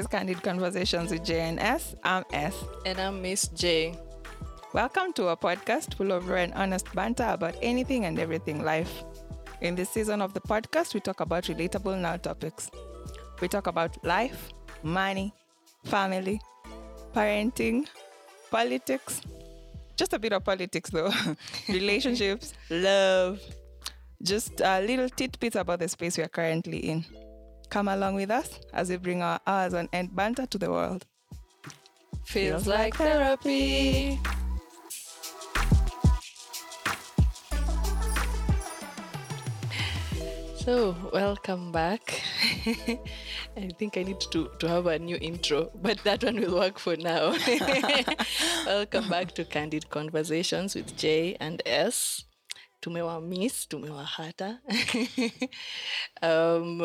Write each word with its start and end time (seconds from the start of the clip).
is 0.00 0.06
Candid 0.06 0.42
Conversations 0.42 1.10
with 1.10 1.22
J 1.22 1.40
and 1.40 1.60
S. 1.60 1.94
I'm 2.02 2.24
S. 2.32 2.56
And 2.86 2.98
I'm 2.98 3.20
Miss 3.20 3.48
J. 3.48 3.94
Welcome 4.72 5.12
to 5.12 5.28
a 5.28 5.36
podcast 5.36 5.92
full 5.92 6.10
of 6.12 6.26
raw 6.26 6.38
and 6.38 6.54
honest 6.54 6.90
banter 6.94 7.28
about 7.28 7.54
anything 7.60 8.06
and 8.06 8.18
everything 8.18 8.64
life. 8.64 9.04
In 9.60 9.74
this 9.74 9.90
season 9.90 10.22
of 10.22 10.32
the 10.32 10.40
podcast, 10.40 10.94
we 10.94 11.00
talk 11.00 11.20
about 11.20 11.44
relatable 11.44 12.00
now 12.00 12.16
topics. 12.16 12.70
We 13.42 13.48
talk 13.48 13.66
about 13.66 14.02
life, 14.02 14.48
money, 14.82 15.34
family, 15.84 16.40
parenting, 17.14 17.86
politics, 18.50 19.20
just 19.96 20.14
a 20.14 20.18
bit 20.18 20.32
of 20.32 20.42
politics 20.42 20.88
though, 20.88 21.12
relationships, 21.68 22.54
love, 22.70 23.38
just 24.22 24.62
a 24.62 24.80
little 24.80 25.10
tidbits 25.10 25.56
about 25.56 25.80
the 25.80 25.88
space 25.88 26.16
we 26.16 26.24
are 26.24 26.28
currently 26.28 26.78
in. 26.78 27.04
Come 27.70 27.86
along 27.86 28.16
with 28.16 28.32
us 28.32 28.58
as 28.72 28.90
we 28.90 28.96
bring 28.96 29.22
our 29.22 29.38
hours 29.46 29.74
on 29.74 29.88
end 29.92 30.14
banter 30.14 30.44
to 30.44 30.58
the 30.58 30.70
world. 30.70 31.06
Feels 32.24 32.66
like 32.66 32.96
therapy. 32.96 34.18
So, 40.56 40.96
welcome 41.12 41.70
back. 41.70 42.20
I 43.56 43.70
think 43.78 43.96
I 43.96 44.02
need 44.02 44.20
to, 44.20 44.50
to 44.58 44.68
have 44.68 44.86
a 44.86 44.98
new 44.98 45.16
intro, 45.20 45.70
but 45.80 46.02
that 46.02 46.24
one 46.24 46.40
will 46.40 46.56
work 46.56 46.78
for 46.78 46.96
now. 46.96 47.36
welcome 48.66 49.08
back 49.08 49.32
to 49.36 49.44
Candid 49.44 49.88
Conversations 49.90 50.74
with 50.74 50.96
J 50.96 51.36
and 51.40 51.62
S. 51.64 52.24
Tumewa 52.80 53.20
miss, 53.20 53.68
tumewa 53.68 54.04
hata. 54.04 54.58
um, 56.22 56.80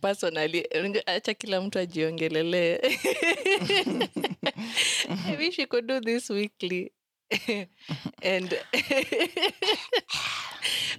personally, 0.00 0.66
acha 1.06 1.34
kila 1.34 1.60
mtu 1.60 1.78
ajiongelelee 1.78 2.78
I 5.28 5.36
wish 5.38 5.58
you 5.58 5.66
could 5.66 5.86
do 5.86 6.00
this 6.00 6.30
weekly. 6.30 6.92
and 8.22 8.54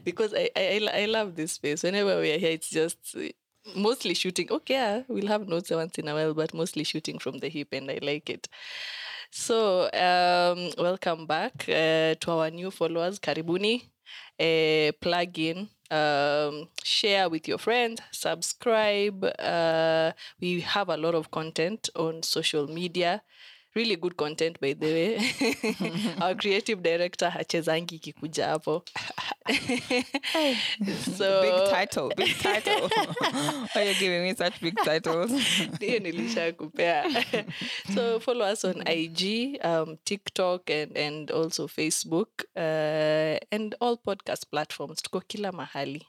because 0.03 0.33
I, 0.33 0.49
I 0.55 0.89
I 0.93 1.05
love 1.05 1.35
this 1.35 1.53
space. 1.53 1.83
Whenever 1.83 2.19
we 2.19 2.31
are 2.33 2.37
here, 2.37 2.51
it's 2.51 2.69
just 2.69 3.15
mostly 3.75 4.13
shooting. 4.13 4.51
Okay, 4.51 5.03
we'll 5.07 5.27
have 5.27 5.47
notes 5.47 5.71
once 5.71 5.97
in 5.97 6.07
a 6.07 6.13
while, 6.13 6.33
but 6.33 6.53
mostly 6.53 6.83
shooting 6.83 7.17
from 7.19 7.39
the 7.39 7.49
hip, 7.49 7.69
and 7.73 7.89
I 7.89 7.99
like 8.01 8.29
it. 8.29 8.47
So, 9.31 9.89
um, 9.93 10.71
welcome 10.77 11.25
back 11.25 11.65
uh, 11.69 12.15
to 12.19 12.31
our 12.31 12.49
new 12.51 12.71
followers. 12.71 13.19
Karibuni. 13.19 13.83
Uh, 14.39 14.91
plug 15.01 15.37
in, 15.39 15.69
um, 15.91 16.69
share 16.83 17.29
with 17.29 17.47
your 17.47 17.57
friends, 17.57 18.01
subscribe. 18.11 19.23
Uh, 19.39 20.11
we 20.39 20.61
have 20.61 20.89
a 20.89 20.97
lot 20.97 21.15
of 21.15 21.31
content 21.31 21.89
on 21.95 22.21
social 22.23 22.67
media. 22.67 23.21
Really 23.77 23.95
good 23.95 24.15
content 24.17 24.59
by 24.59 24.73
the 24.73 24.87
way. 24.93 25.11
Our 26.21 26.35
creative 26.35 26.81
director 26.81 27.29
hachezangi 27.29 27.99
kikuja 27.99 28.47
hapo. 28.47 28.83
so 31.17 31.41
Big 31.41 31.69
title, 31.69 32.09
big 32.17 32.35
title. 32.37 32.89
Why 33.75 33.83
you 33.83 33.93
giving 33.99 34.23
me 34.23 34.33
such 34.35 34.59
big 34.61 34.75
titles? 34.83 35.31
ndiyo 35.75 35.99
nilisha 35.99 36.51
kupea 36.51 37.05
so 37.95 38.19
follow 38.19 38.51
us 38.53 38.65
on 38.65 38.83
ig 38.87 39.21
um, 39.63 39.97
tiktok 40.03 40.69
and, 40.69 40.97
and 40.97 41.31
also 41.31 41.67
facebook 41.67 42.29
uh, 42.55 43.37
and 43.51 43.75
all 43.79 43.97
podcast 43.97 44.45
platforms 44.49 45.01
tuko 45.01 45.21
kila 45.21 45.51
mahali 45.51 46.07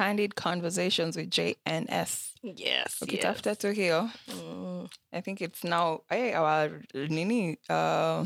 Candid 0.00 0.34
Conversations 0.34 1.14
with 1.14 1.28
J 1.30 1.56
and 1.66 1.84
S. 1.90 2.32
yes, 2.42 2.98
tu 2.98 3.68
hiyo, 3.68 4.10
Mm, 4.28 4.88
I 5.12 5.20
think 5.20 5.42
it's 5.42 5.62
now 5.62 6.00
hey, 6.08 6.32
our 6.32 6.80
nini 6.94 7.58
uh, 7.68 8.24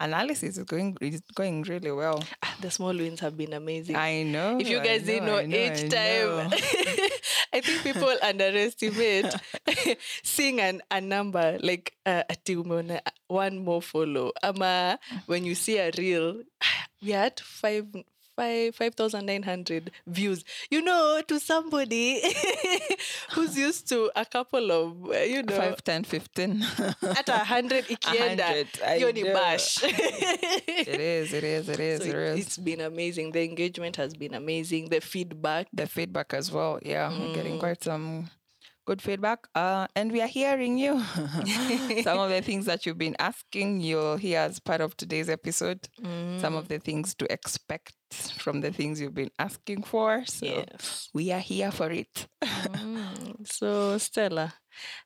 analysis 0.00 0.58
is 0.58 0.64
going 0.64 0.96
is 1.00 1.22
going 1.34 1.62
really 1.62 1.92
well. 1.92 2.18
ah, 2.42 2.56
the 2.60 2.70
small 2.70 2.92
wins 2.96 3.20
have 3.20 3.36
been 3.36 3.52
amazing 3.52 3.94
I 3.94 4.24
know. 4.24 4.58
if 4.58 4.68
you 4.68 4.80
guys 4.82 5.04
didn't 5.04 5.26
know, 5.26 5.38
I 5.38 5.44
each 5.46 5.84
I 5.84 5.88
time 5.88 6.50
know. 6.50 6.56
i 7.54 7.60
think 7.60 7.82
people 7.84 8.10
underestimate 8.22 9.30
seeing 10.24 10.60
an, 10.60 10.82
a 10.90 11.00
number 11.00 11.58
like 11.62 11.94
uh, 12.06 12.24
umeona 12.48 12.98
one 13.28 13.62
more 13.62 13.80
follow 13.80 14.32
ama 14.42 14.98
when 15.26 15.44
you 15.44 15.54
see 15.54 15.78
a 15.78 15.92
reel 15.96 16.42
we 17.02 17.12
had 17.12 17.38
five 17.38 17.86
five 18.36 18.74
five 18.74 18.94
thousand 18.94 19.26
nine 19.26 19.42
hundred 19.42 19.90
views 20.06 20.44
you 20.70 20.82
know 20.82 21.20
to 21.26 21.38
somebody 21.40 22.20
who's 23.32 23.56
used 23.56 23.88
to 23.88 24.10
a 24.16 24.24
couple 24.24 24.70
of 24.72 25.10
uh, 25.10 25.18
you 25.18 25.42
know 25.42 25.56
5, 25.56 25.84
10, 25.84 26.04
15. 26.04 26.62
at 27.02 27.28
a 27.28 27.38
hundred 27.44 27.84
ikienda 27.94 28.46
100, 28.46 28.66
I 28.86 28.98
hiyo 28.98 29.12
ni 29.12 29.24
bash 29.24 29.82
it 29.82 31.00
is, 31.00 31.32
it 31.32 31.44
is, 31.44 31.68
it 31.68 31.80
is, 31.80 32.00
So 32.02 32.08
it 32.08 32.14
it, 32.14 32.38
is. 32.38 32.46
it's 32.46 32.58
been 32.58 32.80
amazing 32.80 33.32
the 33.32 33.44
engagement 33.44 33.96
has 33.96 34.14
been 34.14 34.34
amazing 34.34 34.88
the 34.88 35.00
feedback 35.00 35.66
the 35.72 35.86
feedback 35.86 36.34
as 36.34 36.50
well. 36.52 36.78
Yeah, 36.82 37.08
we're 37.10 37.24
Mm. 37.28 37.34
getting 37.34 37.58
quite 37.58 37.82
some 37.82 38.30
good 38.86 39.00
feedback. 39.00 39.46
Uh, 39.54 39.86
and 39.96 40.12
we 40.12 40.20
are 40.20 40.26
hearing 40.28 40.76
you. 40.78 41.00
some 42.02 42.18
of 42.18 42.30
the 42.30 42.42
things 42.44 42.66
that 42.66 42.84
you've 42.84 42.98
been 42.98 43.16
asking, 43.18 43.80
you'll 43.80 44.16
hear 44.16 44.40
as 44.40 44.60
part 44.60 44.80
of 44.80 44.96
today's 44.96 45.28
episode. 45.28 45.88
Some 46.40 46.54
of 46.54 46.68
the 46.68 46.78
things 46.78 47.14
to 47.16 47.32
expect 47.32 47.94
from 48.42 48.60
the 48.60 48.70
things 48.70 49.00
you've 49.00 49.14
been 49.14 49.30
asking 49.38 49.82
for. 49.82 50.24
So 50.26 50.46
yes 50.46 51.04
we 51.14 51.30
are 51.32 51.38
here 51.38 51.70
for 51.70 51.90
it. 51.90 52.26
Mm, 52.42 53.46
so 53.46 53.96
Stella, 53.98 54.52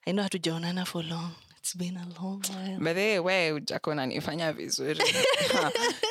I 0.06 0.12
know 0.12 0.22
hatujaonana 0.22 0.86
for 0.86 1.02
long. 1.02 1.32
It's 1.58 1.74
been 1.74 1.96
a 1.96 2.20
long 2.20 2.42
while. 2.48 2.78
But 2.80 2.94
they 2.94 3.20
way 3.20 3.50
ujako 3.52 3.92
unanifanya 3.92 4.52
vizuri. 4.54 5.00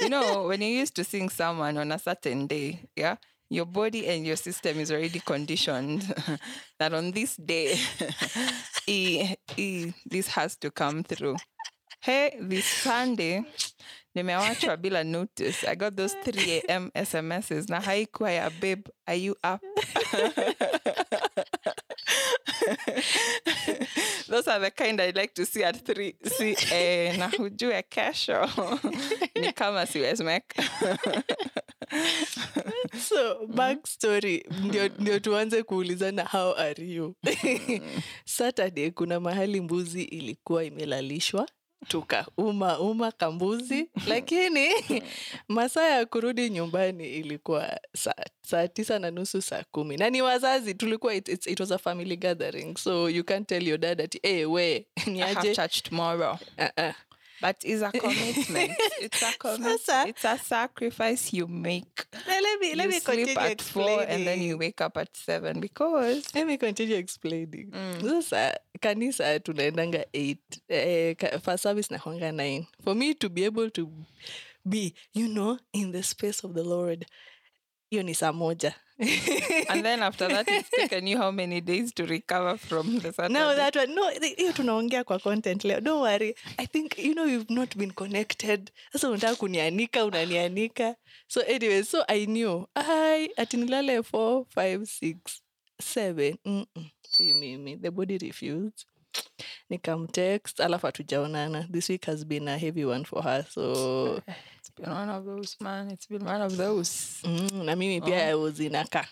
you 0.01 0.09
know, 0.09 0.43
when 0.47 0.61
you 0.61 0.67
used 0.67 0.95
to 0.95 1.03
sing 1.03 1.29
someone 1.29 1.77
on 1.77 1.91
a 1.91 1.97
certain 1.97 2.45
day, 2.45 2.87
yeah, 2.95 3.15
your 3.49 3.65
body 3.65 4.07
and 4.07 4.25
your 4.25 4.35
system 4.35 4.79
is 4.79 4.91
already 4.91 5.19
conditioned 5.19 6.01
that 6.79 6.93
on 6.93 7.11
this 7.11 7.37
day, 7.37 7.75
e, 8.87 9.35
e, 9.57 9.93
this 10.05 10.27
has 10.27 10.55
to 10.57 10.69
come 10.69 11.01
through. 11.03 11.37
Hey, 12.01 12.37
this 12.39 12.65
Sunday, 12.65 13.43
nimewachwa 14.17 14.77
bila 14.77 15.03
notice. 15.03 15.63
I 15.67 15.75
got 15.75 15.95
those 15.95 16.15
3 16.25 16.61
a.m. 16.67 16.91
SMSs. 16.95 17.69
Na 17.69 17.81
haikuwa 17.81 18.31
ya 18.31 18.49
babe, 18.49 18.83
are 19.05 19.19
you 19.19 19.35
up? 19.43 19.61
Those 24.27 24.47
are 24.47 24.59
the 24.59 24.71
kind 24.71 24.99
I 24.99 25.11
like 25.11 25.33
to 25.35 25.45
see 25.45 25.63
at 25.63 25.85
3. 25.85 26.15
See, 26.25 26.55
eh, 26.71 27.17
na 27.17 27.27
hujue 27.29 27.83
kesho. 27.89 28.49
Ni 29.41 29.53
kama 29.53 29.85
siwezi 29.85 30.23
so 33.09 33.47
back 33.47 33.87
story 33.87 34.45
ndio, 34.63 34.87
ndio 34.87 35.19
tuanze 35.19 35.63
kuulizana 35.63 36.25
how 36.25 36.53
are 36.57 36.83
you? 36.83 37.15
Saturday 38.25 38.91
kuna 38.91 39.19
mahali 39.19 39.61
mbuzi 39.61 40.03
ilikuwa 40.03 40.63
imelalishwa 40.63 41.47
tukauma 41.87 42.79
uma 42.79 43.11
kambuzi 43.11 43.89
lakini 44.07 44.69
masaa 45.47 45.87
ya 45.89 46.05
kurudi 46.05 46.49
nyumbani 46.49 47.09
ilikuwa 47.13 47.79
saa, 47.95 48.13
saa 48.41 48.67
tisa 48.67 48.99
na 48.99 49.11
nusu 49.11 49.41
saa 49.41 49.63
kumi 49.71 49.97
na 49.97 50.09
ni 50.09 50.21
wazazi 50.21 50.73
tulikuwa 50.73 51.13
it, 51.15 51.27
it, 51.29 51.47
it 51.47 51.59
was 51.59 51.71
a 51.71 51.77
family 51.77 52.17
gathering 52.17 52.77
so 52.77 53.09
you 53.09 53.23
can't 53.23 53.47
tell 53.47 53.67
your 53.67 53.77
dad 53.79 54.01
ati 54.01 54.19
hey, 54.23 54.45
we 54.45 54.63
I 54.97 54.99
have 54.99 55.11
niaje 55.11 55.55
church 55.55 55.83
tomorrow. 55.83 56.39
uh-uh. 56.57 56.93
But 57.41 57.57
it's 57.63 57.81
a 57.81 57.91
commitment. 57.99 58.71
it's 59.01 59.21
a 59.21 59.37
commitment. 59.37 60.09
It's 60.09 60.25
a 60.25 60.37
sacrifice 60.37 61.33
you 61.33 61.47
make. 61.47 62.05
Now, 62.27 62.39
let 62.41 62.59
me 62.59 62.75
let 62.75 62.83
you 62.85 62.89
me 62.89 62.99
sleep 62.99 63.27
continue 63.35 63.51
at 63.51 63.61
four 63.61 64.01
and 64.01 64.25
then 64.25 64.41
you 64.41 64.57
wake 64.57 64.81
up 64.81 64.97
at 64.97 65.15
seven 65.15 65.59
because 65.59 66.33
Let 66.33 66.47
me 66.47 66.57
continue 66.57 66.95
explaining. 66.97 67.71
Sasa 68.01 68.57
kanisa 68.81 69.39
tunaendanga 69.39 70.05
8 70.13 70.37
eh, 70.69 71.15
ka- 71.15 71.39
first 71.39 71.63
service 71.63 71.91
na 71.91 71.97
nakwanga 71.97 72.31
9 72.31 72.65
for 72.83 72.95
me 72.95 73.13
to 73.13 73.29
be 73.29 73.45
able 73.45 73.69
to 73.69 73.89
be 74.65 74.93
you 75.13 75.27
know 75.27 75.57
in 75.73 75.91
the 75.91 76.03
space 76.03 76.43
of 76.43 76.53
the 76.53 76.63
lord 76.63 77.05
hiyo 77.89 78.03
ni 78.03 78.15
saa 78.15 78.33
moja 78.33 78.73
and 78.99 79.83
then 79.85 80.01
after 80.01 80.27
that 80.27 80.47
it's 80.47 80.69
taken 80.75 81.07
you 81.07 81.17
how 81.17 81.31
many 81.31 81.61
days 81.61 81.93
to 81.93 82.05
recover 82.05 82.57
from 82.57 82.99
the 82.99 83.11
Saturday? 83.13 83.33
no 83.33 83.55
that 83.55 83.75
one. 83.75 83.95
No 83.95 84.09
hiyo 84.09 84.53
tunaongea 84.53 85.03
kwa 85.03 85.19
content 85.19 85.63
leo. 85.63 85.79
Don't 85.79 86.01
worry. 86.01 86.35
I 86.57 86.65
think 86.67 86.97
you 86.97 87.13
know 87.13 87.25
you've 87.25 87.53
not 87.53 87.75
been 87.77 87.91
connected. 87.91 88.71
Sasa 88.93 89.09
unataka 89.09 89.35
kunianika 89.35 90.05
unanianika. 90.05 90.95
So 91.27 91.41
anyway 91.41 91.83
so 91.83 92.03
i 92.07 92.25
knew. 92.25 92.65
I 92.75 93.29
ati 93.37 93.57
nilale 93.57 93.99
4 93.99 94.45
5 94.55 94.77
6 94.81 95.15
7 95.81 96.35
Mm-mm. 96.45 96.89
si 97.09 97.33
mimi. 97.33 97.75
The 97.75 97.91
body 97.91 98.17
refused. 98.17 98.85
Nikamtext. 99.69 100.59
Alafu 100.59 100.85
hatujaonana. 100.85 101.67
This 101.71 101.89
week 101.89 102.05
has 102.05 102.25
been 102.25 102.47
a 102.47 102.57
heavy 102.57 102.85
one 102.85 103.03
for 103.05 103.23
her 103.23 103.45
so 103.49 104.21
it's 104.56 104.56
been 104.77 104.91
one 104.91 105.09
of 105.09 105.25
those 105.25 105.55
man 105.59 105.89
it's 105.91 106.05
been 106.07 106.25
one 106.25 106.41
of 106.41 106.55
those 106.57 107.21
mm, 107.23 107.63
na 107.65 107.75
mimi 107.75 108.01
pia 108.01 108.29
i 108.29 108.35
was 108.35 108.59
in 108.59 108.75
aka 108.75 109.05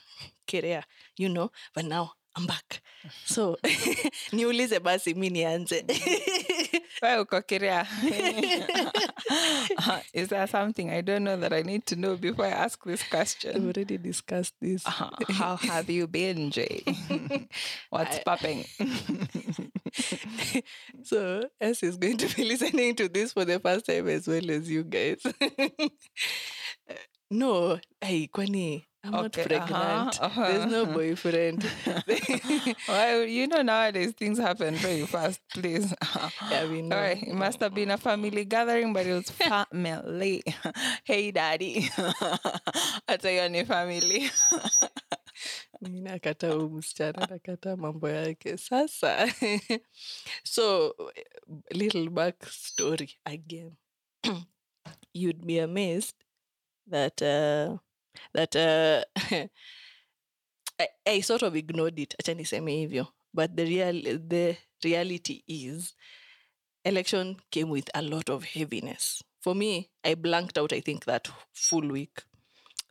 kerea 0.48 0.84
you 1.18 1.30
know 1.30 1.50
but 1.74 1.86
now 1.86 2.12
I'm 2.38 2.46
back. 2.48 2.82
So 3.24 3.56
niulize 4.36 4.80
basi 4.80 5.14
mi 5.16 5.30
nianze. 5.30 5.86
Wewe 7.02 7.20
uko. 7.24 7.38
Uh, 9.78 10.00
Is 10.14 10.28
there 10.28 10.46
something 10.48 10.90
I 10.92 11.00
don't 11.00 11.24
know 11.24 11.38
that 11.38 11.54
I 11.54 11.62
need 11.62 11.86
to 11.88 11.96
know 11.96 12.18
before 12.18 12.46
I 12.46 12.50
ask 12.50 12.84
this 12.84 13.04
question? 13.04 13.54
We've 13.66 13.78
already 13.78 13.98
discussed 13.98 14.56
this. 14.62 14.86
Uh, 14.86 15.10
How 15.30 15.56
have 15.56 15.90
you 15.90 16.08
been, 16.08 16.52
Jay? 16.52 16.84
What's 17.90 18.18
I- 18.18 18.24
popping? 18.26 18.66
so 21.04 21.44
S 21.62 21.84
is 21.84 21.98
going 21.98 22.18
to 22.18 22.36
be 22.36 22.44
listening 22.52 22.96
to 22.96 23.08
this 23.08 23.34
for 23.34 23.46
the 23.46 23.60
first 23.60 23.86
time 23.86 24.08
as 24.08 24.28
well 24.28 24.50
as 24.52 24.70
you 24.70 24.84
guys. 24.84 25.22
no, 27.32 27.80
hey, 28.02 28.28
kwani 28.28 28.86
I'm 29.04 29.12
not 29.12 29.34
pregnant. 29.34 29.72
uh-huh, 30.22 30.48
There's 30.48 30.72
no 30.72 30.84
uh-huh. 30.84 30.94
boyfriend. 30.94 31.66
well, 32.88 33.24
you 33.24 33.48
know 33.48 33.62
nowadays 33.62 34.14
things 34.18 34.40
happen 34.40 34.74
very 34.76 35.06
fast. 35.06 35.40
Please. 35.54 35.94
yeah, 36.50 36.66
we 36.66 36.82
know. 36.82 36.96
All 36.96 37.02
right, 37.02 37.22
it 37.22 37.36
must 37.36 37.60
have 37.60 37.76
been 37.76 37.92
a 37.92 37.98
family 37.98 38.46
gathering, 38.46 38.94
but 38.94 39.06
it 39.06 39.14
was 39.14 39.30
family. 39.30 40.44
hey, 41.04 41.32
daddy. 41.32 41.90
Hata 43.08 43.30
hiyo 43.30 43.50
ni 43.50 43.64
family. 43.66 44.32
Mi 45.82 46.02
nakata 46.02 46.52
huyu 46.52 46.70
msichana 46.70 47.28
nakata 47.30 47.76
mambo 47.78 48.10
yake 48.10 48.58
sasa 48.58 49.34
so 50.44 50.96
little 51.72 52.10
back 52.10 52.46
story 52.50 53.10
again. 53.26 53.72
You'd 55.14 55.46
be 55.46 55.60
amazed 55.60 56.16
that 56.90 57.22
uh, 57.22 57.78
that 58.34 58.56
uh, 58.56 59.04
I, 60.80 60.88
I 61.08 61.22
sort 61.22 61.44
of 61.44 61.56
ignored 61.56 62.00
it 62.00 62.16
acha 62.20 62.34
niseme 62.34 62.72
hivyo 62.72 63.08
but 63.34 63.56
the 63.56 63.66
real 63.66 64.20
the 64.28 64.58
reality 64.84 65.44
is 65.48 65.94
election 66.86 67.36
came 67.52 67.70
with 67.70 67.90
a 67.94 68.02
lot 68.02 68.30
of 68.30 68.44
heaviness. 68.44 69.24
For 69.42 69.56
me 69.56 69.90
i 70.04 70.16
blanked 70.16 70.58
out 70.58 70.74
i 70.74 70.82
think 70.82 71.06
that 71.06 71.28
full 71.54 71.92
week. 71.92 72.22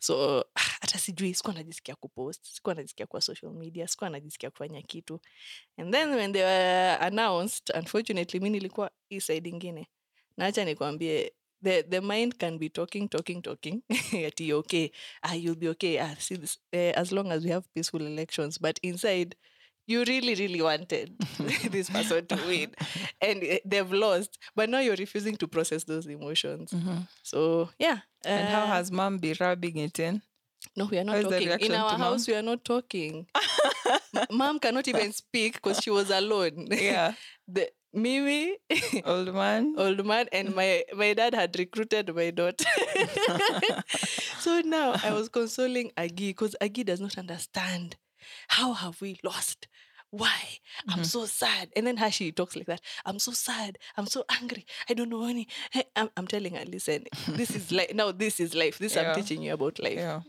So 0.01 0.45
hata 0.95 1.05
sijui 1.05 1.35
sikuwa 1.35 1.55
najisikia 1.55 1.95
kupost 1.95 2.47
sikuwa 2.47 2.75
najisikia 2.75 3.07
kwa 3.07 3.21
social 3.21 3.53
media 3.53 3.89
sikuwa 3.89 4.11
najisikia 4.11 4.51
kufanya 4.51 4.83
kitu. 4.83 5.21
And 5.77 5.93
then 5.95 6.15
when 6.15 6.33
they 6.33 6.43
were 6.43 6.97
announced 6.97 7.77
unfortunately 7.77 8.41
mi 8.41 8.51
nilikuwa 8.51 8.91
hii 9.09 9.21
side 9.21 9.49
ingine. 9.49 9.87
Naacha 10.37 10.65
nikwambie 10.65 11.33
the, 11.65 11.83
the 11.83 12.01
mind 12.01 12.35
can 12.37 12.59
be 12.59 12.69
talking 12.69 13.09
talking 13.09 13.43
talking 13.43 13.83
ati 14.29 14.53
okay 14.53 14.89
ah, 15.23 15.35
you'll 15.35 15.59
be 15.59 15.69
okay 15.69 16.01
ah, 16.01 16.17
see 16.19 16.37
this, 16.37 16.59
eh, 16.73 16.93
as 16.97 17.13
long 17.13 17.33
as 17.33 17.45
we 17.45 17.51
have 17.51 17.67
peaceful 17.75 18.03
elections 18.03 18.61
but 18.61 18.79
inside 18.83 19.37
you 19.87 20.05
really 20.05 20.35
really 20.35 20.63
wanted 20.63 21.19
this 21.71 21.91
person 21.91 22.27
to 22.27 22.37
win. 22.47 22.71
And 23.29 23.43
eh, 23.43 23.59
they've 23.65 23.93
lost 23.93 24.39
but 24.57 24.69
now 24.69 24.79
you're 24.79 24.97
refusing 24.97 25.37
to 25.37 25.49
process 25.49 25.85
those 25.85 26.07
emotions. 26.07 26.75
So 27.23 27.71
yeah 27.79 27.99
And 28.25 28.49
how 28.49 28.63
uh, 28.63 28.67
has 28.67 28.93
mom 28.93 29.19
been 29.19 29.37
rubbing 29.41 29.77
it 29.79 29.99
in? 29.99 30.23
No, 30.77 30.87
we 30.87 30.99
are 30.99 31.05
not 31.05 31.23
talking. 31.23 31.51
In 31.61 31.73
our 31.73 31.97
house, 31.97 32.27
we 32.27 32.35
are 32.35 32.43
not 32.43 32.65
talking. 32.65 33.27
Mom 34.31 34.59
cannot 34.59 34.87
even 34.89 35.13
speak 35.23 35.55
because 35.55 35.81
she 35.83 35.91
was 35.91 36.11
alone. 36.11 36.69
Yeah. 36.71 37.15
the 37.49 37.71
Mimi, 37.97 38.57
Old 39.05 39.33
man. 39.33 39.77
old 39.79 40.05
man, 40.05 40.27
and 40.33 40.53
my 40.53 40.83
my 40.97 41.15
dad 41.15 41.33
had 41.33 41.57
recruited 41.57 42.13
my 42.13 42.31
daughter. 42.31 42.65
so 44.41 44.61
now 44.63 44.97
I 45.05 45.13
was 45.13 45.29
consoling 45.29 45.93
Agi 45.97 46.29
because 46.31 46.57
Agi 46.61 46.85
does 46.85 47.01
not 47.01 47.17
understand. 47.19 47.95
How 48.49 48.73
have 48.73 49.01
we 49.01 49.21
lost? 49.23 49.69
Why? 50.11 50.59
I'm 50.89 51.05
so 51.05 51.27
sad. 51.27 51.71
And 51.77 51.87
then 51.87 51.97
how 51.97 52.09
she 52.09 52.31
talks 52.31 52.55
like 52.57 52.67
that. 52.67 52.81
I'm 53.05 53.19
so 53.19 53.33
sad. 53.33 53.79
I'm 53.97 54.07
so 54.07 54.25
angry. 54.41 54.65
I 54.89 54.95
don't 54.95 55.09
know 55.11 55.25
any. 55.27 55.49
I'm, 55.97 56.09
I'm 56.17 56.27
telling 56.27 56.55
her, 56.55 56.65
listen, 56.65 57.05
this 57.29 57.51
is 57.51 57.73
life. 57.73 57.93
Now 57.95 58.13
this 58.13 58.39
is 58.39 58.55
life. 58.55 58.79
This 58.79 58.95
Yeah. 58.95 59.11
I'm 59.11 59.15
teaching 59.17 59.43
you 59.43 59.55
about 59.55 59.79
life 59.81 59.95
Yeah. 59.99 60.21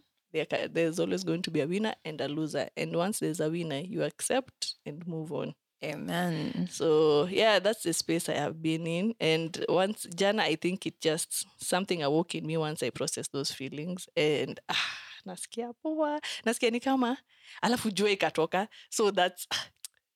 There, 0.43 0.67
there's 0.67 0.99
always 0.99 1.23
going 1.23 1.41
to 1.43 1.51
be 1.51 1.61
a 1.61 1.67
winner 1.67 1.93
and 2.03 2.19
a 2.21 2.27
loser. 2.27 2.69
And 2.75 2.95
once 2.95 3.19
there's 3.19 3.39
a 3.39 3.49
winner, 3.49 3.79
you 3.79 4.03
accept 4.03 4.75
and 4.85 5.05
move 5.07 5.31
on. 5.31 5.53
Amen. 5.83 6.67
So 6.71 7.25
yeah, 7.25 7.59
that's 7.59 7.83
the 7.83 7.93
space 7.93 8.27
I 8.29 8.35
have 8.35 8.61
been 8.61 8.87
in. 8.87 9.13
And 9.19 9.65
once 9.69 10.07
Jana, 10.15 10.43
I 10.43 10.55
think 10.55 10.85
it 10.85 10.99
just 11.01 11.45
something 11.63 12.01
awoke 12.01 12.35
in 12.35 12.45
me 12.45 12.57
once 12.57 12.81
I 12.81 12.89
processed 12.89 13.31
those 13.31 13.51
feelings. 13.51 14.07
And 14.17 14.59
ah, 14.69 14.97
nasikia 15.27 15.73
poa, 15.83 16.19
nasikia 16.45 16.71
ni 16.71 16.79
kama 16.79 17.17
alafu 17.61 17.91
jua 17.91 18.11
ikatoka. 18.11 18.67
So 18.89 19.11
that's 19.11 19.47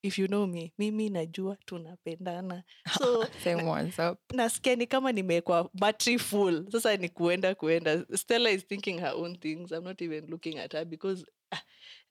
if 0.04 0.19
you 0.19 0.28
know 0.28 0.48
me, 0.48 0.74
mimi 0.78 1.10
najua 1.10 1.57
tunapendana. 1.66 2.63
So 2.98 3.25
Same 3.44 3.66
ones 3.66 4.00
up. 4.00 4.19
nasikia 4.34 4.75
ni 4.75 4.88
kama 4.88 5.12
nimewekwa 5.12 5.69
battery 5.74 6.18
full. 6.19 6.66
Sasa 6.72 6.98
ni 6.98 7.10
kuenda 7.10 7.56
kuenda. 7.56 8.06
Stella 8.16 8.50
is 8.50 8.68
thinking 8.68 9.00
her 9.00 9.13
own 9.16 9.36
things. 9.36 9.72
I'm 9.72 9.84
not 9.84 10.01
even 10.01 10.25
looking 10.30 10.60
at 10.60 10.74
her 10.74 10.86
because 10.86 11.25
ah, 11.51 11.62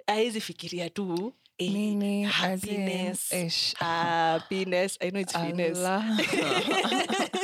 haezi 0.07 0.41
fikiria 0.41 0.91
tu 0.91 1.35
eh, 1.59 1.75
in, 1.75 2.25
happiness 2.25 3.31
happiness. 3.79 4.99
I 5.01 5.11
know 5.11 5.21
it's 5.21 5.33
finesse. 5.37 5.79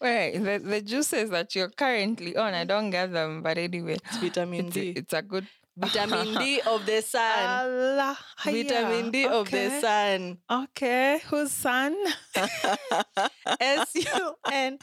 Wait, 0.00 0.38
the, 0.38 0.60
the 0.62 0.80
juices 0.82 1.30
that 1.30 1.54
you're 1.54 1.70
currently 1.70 2.36
on, 2.36 2.54
I 2.54 2.64
don't 2.64 2.90
get 2.90 3.12
them, 3.12 3.42
but 3.42 3.56
anyway, 3.58 3.94
It's 3.94 4.18
vitamin 4.18 4.66
it's, 4.66 4.74
d. 4.74 4.92
it's 4.96 5.12
a 5.14 5.22
good 5.22 5.46
vitamin 5.80 6.34
d 6.40 6.60
of 6.66 6.86
the 6.86 7.02
sun 7.02 7.44
Allah. 7.48 8.16
vitamin 8.44 9.10
d 9.10 9.26
of 9.26 9.50
the 9.50 9.80
sun 9.80 10.38
Okay, 10.50 11.20
whose 11.28 11.52
son? 11.52 11.94
s-u-n 13.60 14.78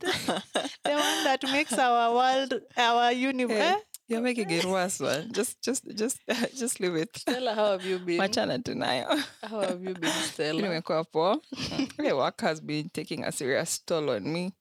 the, 0.00 0.42
the 0.84 0.90
one 0.90 1.24
that 1.24 1.42
makes 1.52 1.72
our 1.78 2.12
world 2.14 2.54
our 2.76 3.12
universe 3.12 3.58
Hey, 3.58 3.76
you're 4.08 4.20
making 4.20 4.50
it 4.50 4.64
worse, 4.64 5.00
man. 5.00 5.30
Just, 5.32 5.62
just, 5.62 5.84
just, 5.96 6.18
just 6.58 6.80
leave 6.80 6.96
it. 6.96 7.16
stella 7.16 7.54
how 7.54 7.72
have 7.72 7.84
you 7.86 7.98
been 7.98 8.18
Machana 8.20 8.58
tunayo. 8.62 9.06
how 9.42 9.60
have 9.60 9.82
you 9.82 9.94
been 9.94 10.10
stella 10.10 10.60
Nimekuwa 10.60 11.04
poa. 11.10 11.38
The 11.96 12.12
work 12.16 12.40
has 12.40 12.60
been 12.60 12.90
taking 12.92 13.24
a 13.24 13.32
serious 13.32 13.78
toll 13.78 14.10
on 14.10 14.30
me. 14.30 14.52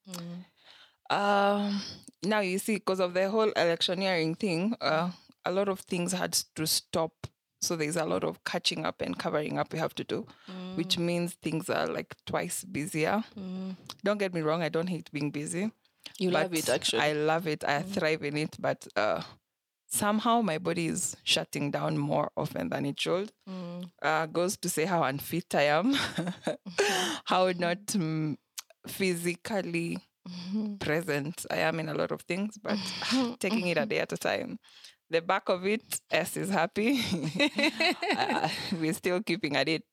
Um, 1.09 1.81
now 2.23 2.39
you 2.39 2.59
see, 2.59 2.75
because 2.75 2.99
of 3.01 3.13
the 3.13 3.29
whole 3.29 3.51
electioneering 3.51 4.35
thing, 4.35 4.73
uh, 4.79 5.09
a 5.45 5.51
lot 5.51 5.69
of 5.69 5.79
things 5.81 6.11
had 6.13 6.33
to 6.55 6.67
stop. 6.67 7.27
So 7.61 7.75
there's 7.75 7.95
a 7.95 8.05
lot 8.05 8.23
of 8.23 8.43
catching 8.43 8.85
up 8.85 9.01
and 9.01 9.17
covering 9.17 9.59
up 9.59 9.71
we 9.71 9.77
have 9.79 9.93
to 9.95 10.03
do, 10.03 10.25
which 10.75 10.97
means 10.97 11.33
things 11.33 11.69
are 11.69 11.85
like 11.85 12.15
twice 12.25 12.63
busier. 12.63 13.23
Don't 14.03 14.17
get 14.17 14.33
me 14.33 14.41
wrong, 14.41 14.63
I 14.63 14.69
don't 14.69 14.87
hate 14.87 15.11
being 15.11 15.29
busy. 15.29 15.71
You 16.17 16.31
love 16.31 16.53
it, 16.55 16.69
actually. 16.69 17.01
I 17.01 17.13
love 17.13 17.47
it. 17.47 17.63
I 17.63 17.83
thrive 17.83 18.23
in 18.23 18.37
it, 18.37 18.55
but 18.59 18.87
uh, 18.95 19.21
somehow 19.87 20.41
my 20.41 20.57
body 20.57 20.87
is 20.87 21.15
shutting 21.23 21.69
down 21.69 21.97
more 21.97 22.31
often 22.35 22.69
than 22.69 22.85
it 22.85 22.99
should. 22.99 23.31
Uh, 24.01 24.25
goes 24.25 24.57
to 24.57 24.69
say 24.69 24.85
how 24.85 25.03
unfit 25.03 25.53
I 25.53 25.63
am, 25.63 25.93
how 27.25 27.51
not 27.51 27.85
mm, 27.87 28.37
physically 28.87 29.99
present 30.79 31.45
I 31.51 31.57
am 31.57 31.79
in 31.79 31.89
a 31.89 31.93
lot 31.93 32.11
of 32.11 32.21
things, 32.21 32.57
but 32.57 32.77
taking 33.39 33.67
it 33.67 33.77
a 33.77 33.85
day 33.85 33.99
at 33.99 34.13
a 34.13 34.17
time. 34.17 34.59
The 35.11 35.21
back 35.21 35.49
of 35.49 35.67
it, 35.67 35.99
S 36.09 36.37
is 36.37 36.49
happy. 36.49 37.03
uh, 38.17 38.47
we're 38.79 38.93
still 38.93 39.21
keeping 39.21 39.57
at 39.57 39.67
it, 39.67 39.83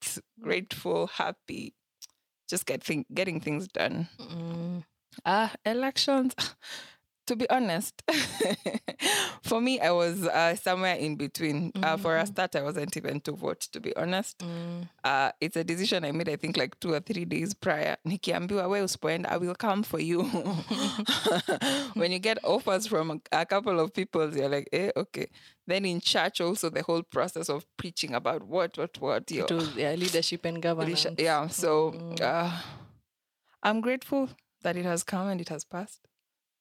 grateful, 0.40 1.08
happy, 1.08 1.74
just 2.48 2.66
get 2.66 2.84
thing- 2.84 3.06
getting 3.12 3.40
things 3.40 3.66
done. 3.66 4.08
Uh, 5.24 5.48
elections, 5.66 6.34
to 7.28 7.36
be 7.36 7.48
honest, 7.50 8.02
for 9.42 9.60
me, 9.60 9.80
I 9.80 9.90
was 9.90 10.26
uh, 10.26 10.54
somewhere 10.56 10.96
in 10.96 11.16
between. 11.16 11.72
Uh, 11.82 11.96
for 11.96 12.16
a 12.16 12.26
start, 12.26 12.56
I 12.56 12.62
wasn't 12.62 12.96
even 12.96 13.20
to 13.20 13.32
vote, 13.32 13.60
to 13.72 13.80
be 13.80 13.94
honest. 13.96 14.42
Uh, 15.04 15.30
it's 15.40 15.56
a 15.56 15.64
decision 15.64 16.04
I 16.04 16.12
made, 16.12 16.28
I 16.28 16.36
think, 16.36 16.56
like 16.56 16.78
two 16.80 16.94
or 16.94 17.00
three 17.00 17.24
days 17.24 17.54
prior. 17.54 17.96
Nikiambiwa, 18.06 18.68
we 18.70 18.78
usipoenda, 18.78 19.26
I 19.26 19.36
will 19.36 19.54
come 19.54 19.82
for 19.82 20.00
you. 20.00 20.22
when 21.94 22.12
you 22.12 22.18
get 22.18 22.38
offers 22.44 22.86
from 22.86 23.10
a, 23.10 23.20
a 23.32 23.46
couple 23.46 23.78
of 23.78 23.92
people, 23.92 24.34
you're 24.34 24.48
like, 24.48 24.68
eh, 24.72 24.90
okay. 24.96 25.28
Then 25.66 25.84
in 25.84 26.00
church, 26.00 26.40
also 26.40 26.70
the 26.70 26.82
whole 26.82 27.02
process 27.02 27.50
of 27.50 27.66
preaching 27.76 28.14
about 28.14 28.42
what, 28.42 28.78
what, 28.78 28.98
what. 29.00 29.30
Yo, 29.30 29.44
to 29.46 29.68
yeah, 29.76 29.92
leadership 29.92 30.46
and 30.46 30.62
governance. 30.62 31.06
Yeah 31.18 31.48
so 31.58 31.94
uh, 32.22 32.60
i'm 33.62 33.80
grateful 33.80 34.28
that 34.62 34.76
it 34.76 34.84
has 34.84 35.02
come 35.02 35.28
and 35.28 35.40
it 35.40 35.48
has 35.48 35.64
passed 35.64 36.07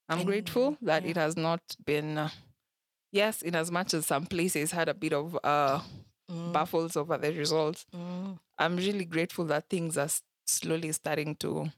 i'm 0.10 0.20
And, 0.20 0.26
grateful 0.28 0.78
that 0.82 1.04
yeah. 1.04 1.12
it 1.12 1.18
has 1.18 1.36
not 1.36 1.62
been 1.86 2.18
uh, 2.18 2.30
yes 3.12 3.42
in 3.42 3.56
as 3.56 3.72
much 3.72 3.94
as 3.94 4.06
some 4.06 4.26
places 4.26 4.72
had 4.72 4.90
a 4.90 4.94
bit 4.94 5.14
of 5.14 5.38
uh, 5.44 5.80
baffles 6.54 6.96
over 6.98 7.18
the 7.18 7.32
results 7.34 7.86
Mm. 7.94 8.38
i'm 8.60 8.76
really 8.78 9.06
grateful 9.06 9.46
that 9.46 9.70
things 9.70 9.98
are 9.98 10.06
s- 10.12 10.22
slowly 10.46 10.92
starting 10.92 11.36
to 11.36 11.72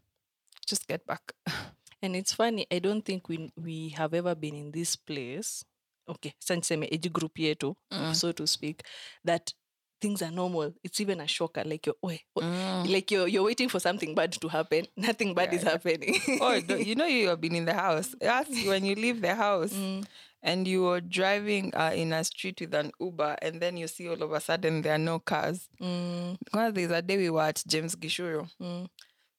just 0.67 0.87
get 0.87 1.05
back 1.05 1.33
And 2.01 2.15
it's 2.15 2.31
funny. 2.31 2.63
I 2.71 2.79
don't 2.79 3.03
think 3.03 3.27
we 3.27 3.51
we 3.59 3.89
have 3.89 4.13
ever 4.13 4.33
been 4.33 4.55
in 4.55 4.71
this 4.71 4.95
place 4.95 5.65
okay 6.07 6.31
sa 6.39 6.55
niseme 6.55 6.87
age 6.87 7.11
group 7.11 7.35
yetu 7.37 7.75
Mm. 7.91 8.15
so 8.15 8.31
to 8.31 8.47
speak 8.47 8.87
that 9.27 9.51
things 10.01 10.21
are 10.21 10.31
normal 10.31 10.73
it's 10.83 10.99
even 11.01 11.19
a 11.21 11.27
shocker 11.27 11.63
like 11.65 11.85
you're, 11.85 11.95
Mm. 12.37 12.89
like 12.89 13.11
you're, 13.11 13.27
you're 13.27 13.43
waiting 13.43 13.67
for 13.69 13.79
something 13.79 14.15
bad 14.15 14.31
to 14.31 14.47
happen 14.47 14.85
nothing 14.97 15.33
bad 15.33 15.49
Yeah, 15.51 15.57
is 15.59 15.63
yeah. 15.65 15.71
happening 15.71 16.15
oh, 16.41 16.53
you 16.53 16.95
know 16.99 17.05
you 17.05 17.27
have 17.29 17.41
been 17.41 17.55
in 17.55 17.65
the 17.65 17.73
house. 17.73 18.15
That's 18.19 18.49
when 18.65 18.85
you 18.85 18.95
leave 18.95 19.21
the 19.21 19.35
house 19.35 19.73
Mm. 19.73 20.05
and 20.41 20.67
you 20.67 20.87
are 20.87 21.01
driving 21.01 21.73
uh, 21.75 21.91
in 21.93 22.13
a 22.13 22.23
street 22.23 22.61
with 22.61 22.73
an 22.73 22.91
Uber, 22.99 23.35
and 23.41 23.59
then 23.61 23.75
you 23.75 23.87
see 23.87 24.07
all 24.07 24.21
of 24.23 24.31
a 24.31 24.39
sudden 24.39 24.81
there 24.81 24.93
are 24.95 24.97
no 24.97 25.19
cars. 25.19 25.67
Mm, 25.81 26.37
Because 26.45 26.73
there's 26.73 26.91
a 26.91 27.01
day 27.01 27.17
we 27.17 27.29
were 27.29 27.41
at 27.43 27.61
James 27.67 27.95
Gichuru. 27.95 28.47
mm. 28.61 28.87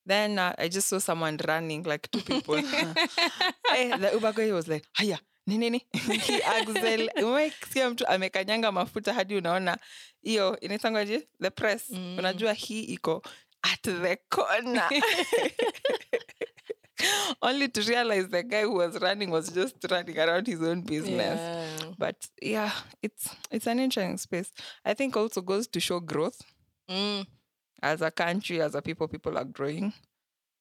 Then 0.05 0.38
uh, 0.38 0.55
I 0.59 0.69
just 0.69 0.88
saw 0.88 0.99
someone 0.99 1.38
running, 1.47 1.85
like 1.85 2.11
two 2.11 2.21
people. 2.21 2.57
hey, 2.57 3.97
the 3.97 4.11
Uber 4.12 4.33
guy 4.33 4.52
was 4.52 4.69
like, 4.69 4.85
haya, 4.95 5.19
ni 5.50 5.59
nini? 5.59 5.87
He 6.26 6.42
axel. 6.57 7.11
Umesikia 7.25 7.90
mtu 7.90 8.07
amekanyanga 8.07 8.73
mafuta 8.73 9.14
hadi 9.14 9.37
unaona 9.37 9.78
hiyo 10.23 10.61
inaitangwaje? 10.61 11.28
The 11.42 11.50
press. 11.50 11.90
Mm. 11.90 12.19
Unajua 12.19 12.52
hii 12.52 12.83
iko 12.85 13.23
at 13.62 13.80
the 13.83 14.16
corner. 14.16 14.88
Only 17.42 17.69
to 17.69 17.80
realize 17.80 18.28
the 18.28 18.42
guy 18.42 18.62
who 18.62 18.75
was 18.75 19.00
running 19.00 19.30
was 19.30 19.49
just 19.54 19.76
running 19.90 20.19
around 20.19 20.47
his 20.47 20.61
own 20.61 20.83
business. 20.83 21.38
Yeah. 21.40 21.95
But 21.99 22.28
yeah, 22.42 22.73
it's 23.02 23.30
it's 23.50 23.66
an 23.66 23.78
interesting 23.78 24.19
space. 24.19 24.52
I 24.85 24.95
think 24.95 25.16
also 25.16 25.40
goes 25.40 25.66
to 25.69 25.80
show 25.80 26.00
growth 26.00 26.40
Mm. 26.90 27.25
as 27.83 28.02
a 28.02 28.11
country, 28.11 28.61
as 28.61 28.75
a 28.75 28.83
people, 28.83 29.09
people 29.09 29.38
are 29.38 29.45
growing, 29.45 29.92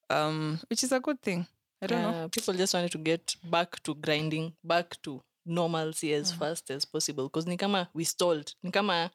um, 0.08 0.58
which 0.70 0.82
is 0.84 0.92
a 0.92 1.00
good 1.00 1.20
thing. 1.20 1.44
I 1.82 1.86
don't 1.86 2.02
know. 2.02 2.28
People 2.28 2.54
just 2.54 2.74
wanted 2.74 2.92
to 2.92 2.98
get 2.98 3.36
back 3.50 3.82
to 3.84 3.94
grinding, 3.94 4.52
back 4.62 5.00
to 5.02 5.22
normalcy 5.46 6.12
as 6.12 6.32
fast 6.32 6.70
as 6.70 6.84
possible. 6.84 7.24
Because 7.28 7.46
Nikama, 7.46 7.88
we 7.94 8.04
stalled. 8.04 8.54
Nikama 8.64 9.10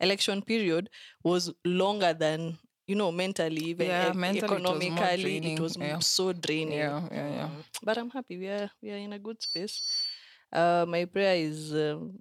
election 0.00 0.42
period 0.42 0.90
was 1.22 1.52
longer 1.64 2.12
than, 2.12 2.58
you 2.86 2.94
know, 2.94 3.10
mentally, 3.10 3.62
even 3.64 3.86
Yeah, 3.86 4.12
e- 4.12 4.16
mentally 4.16 4.56
it 4.56 4.62
was 4.62 4.82
economically, 4.82 5.36
it 5.38 5.60
was 5.60 5.76
yeah. 5.80 5.98
so 6.00 6.32
draining. 6.32 6.78
Yeah, 6.78 7.08
yeah, 7.10 7.28
yeah. 7.30 7.48
Mm. 7.48 7.64
But 7.82 7.98
I'm 7.98 8.10
happy. 8.10 8.38
We 8.38 8.48
are 8.48 8.70
we 8.82 8.90
are 8.90 8.96
in 8.98 9.12
a 9.12 9.18
good 9.18 9.40
space. 9.42 9.80
Uh, 10.52 10.84
my 10.86 11.04
prayer 11.06 11.36
is, 11.36 11.72
um, 11.72 12.18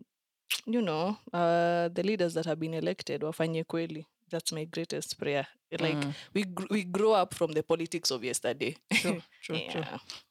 you 0.66 0.82
know, 0.82 1.18
uh, 1.34 1.90
the 1.90 2.04
leaders 2.04 2.34
that 2.36 2.46
have 2.46 2.60
been 2.60 2.74
elected 2.74 3.22
wafanye 3.22 3.64
kweli. 3.66 4.06
That's 4.30 4.52
my 4.52 4.66
greatest 4.66 5.18
prayer. 5.20 5.48
Like 5.80 6.00
Mm. 6.00 6.14
we 6.34 6.44
gr- 6.44 6.70
we 6.70 6.84
grow 6.84 7.14
up 7.14 7.34
from 7.34 7.52
the 7.54 7.64
politics 7.64 8.12
of 8.12 8.24
yesterday. 8.24 8.76
True, 8.94 9.22
true, 9.42 9.62
true. 9.70 9.84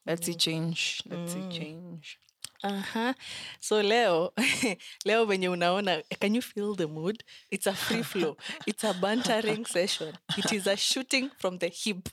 Let's 0.05 0.25
see 0.25 0.35
change. 0.35 1.01
Let's 1.05 1.33
see 1.33 1.43
Mm. 1.43 1.51
change. 1.51 2.19
Aha. 2.63 3.13
So 3.59 3.81
leo 3.81 4.33
leo 5.05 5.25
venye 5.25 5.49
unaona 5.49 6.01
can 6.19 6.33
you 6.35 6.41
feel 6.41 6.75
the 6.75 6.87
mood? 6.87 7.23
It's 7.51 7.67
a 7.67 7.73
free 7.73 8.03
flow. 8.03 8.37
It's 8.65 8.83
a 8.85 8.93
bantering 8.93 9.65
session. 9.77 10.13
It 10.37 10.51
is 10.53 10.65
a 10.67 10.77
shooting 10.77 11.29
from 11.37 11.57
the 11.57 11.67
hip. 11.67 12.07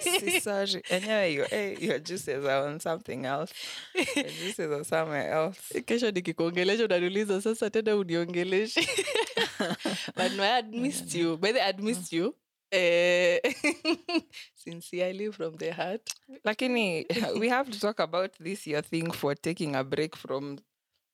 See, 0.00 0.40
sorry. 0.40 0.82
Anyway, 0.90 1.34
your, 1.34 1.46
your 1.78 1.98
juices 1.98 2.44
are 2.44 2.66
on 2.68 2.80
something 2.80 3.26
else. 3.26 3.52
Your 3.94 4.24
juices 4.24 4.70
are 4.72 4.84
somewhere 4.84 5.30
else. 5.30 5.58
kesho 5.86 6.10
nikikuongelesha 6.10 6.84
unaniuliza 6.84 7.40
sasa 7.42 7.70
tena 7.70 7.96
uniongeleshe 7.96 8.88
but 10.16 10.32
no, 10.32 10.42
I 10.42 10.46
had 10.46 10.74
missed 10.74 11.14
you 11.14 11.36
by 11.36 11.52
the 11.52 11.60
i 11.62 11.68
I'd 11.68 11.82
missed 11.82 12.12
you 12.12 12.34
eh, 12.72 13.38
sincerely 14.54 15.30
from 15.32 15.56
the 15.56 15.70
heart 15.72 16.02
Lakini, 16.44 17.04
we 17.40 17.48
have 17.48 17.70
to 17.70 17.78
talk 17.80 18.00
about 18.00 18.32
this 18.40 18.66
your 18.66 18.82
thing 18.82 19.10
for 19.12 19.34
taking 19.34 19.74
a 19.76 19.84
break 19.84 20.16
from 20.16 20.58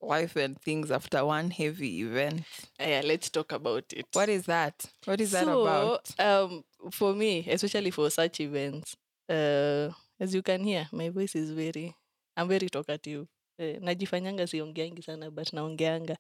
life 0.01 0.37
and 0.37 0.59
things 0.63 0.91
after 0.91 1.25
one 1.25 1.51
heavy 1.51 2.01
event. 2.01 2.43
yeah 2.81 3.03
let's 3.05 3.31
talk 3.31 3.53
about 3.53 3.85
it 3.93 4.07
What 4.13 4.29
is 4.29 4.47
that? 4.47 4.75
What 5.05 5.21
is 5.21 5.31
that 5.31 5.47
about? 5.49 6.11
Um, 6.19 6.65
for 6.91 7.15
me, 7.15 7.47
especially 7.49 7.91
for 7.91 8.11
such 8.11 8.41
events, 8.41 8.97
uh, 9.29 9.91
as 10.19 10.35
you 10.35 10.43
can 10.43 10.65
hear, 10.65 10.89
my 10.93 11.09
voice 11.11 11.37
is 11.37 11.51
very, 11.51 11.95
I'm 12.37 12.49
very 12.49 12.69
talkative. 12.69 13.27
Eh, 13.59 13.79
najifanyanga 13.81 14.47
siongeangi 14.47 15.03
sana 15.03 15.31
but 15.31 15.53
naongeanga 15.53 16.17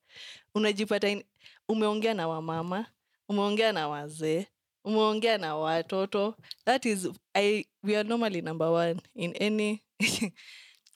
unajipata 0.54 1.16
umeongea 1.68 2.14
na 2.14 2.28
wamama 2.28 2.86
umeongea 3.28 3.72
na 3.72 3.88
wazee 3.88 4.46
umeongea 4.84 5.38
na 5.38 5.56
watoto. 5.56 6.36
That 6.64 6.86
is 6.86 7.08
I, 7.34 7.64
we 7.82 7.96
are 7.96 8.08
normally 8.08 8.40
number 8.42 8.70
one 8.70 9.00
in 9.14 9.32
any 9.40 9.82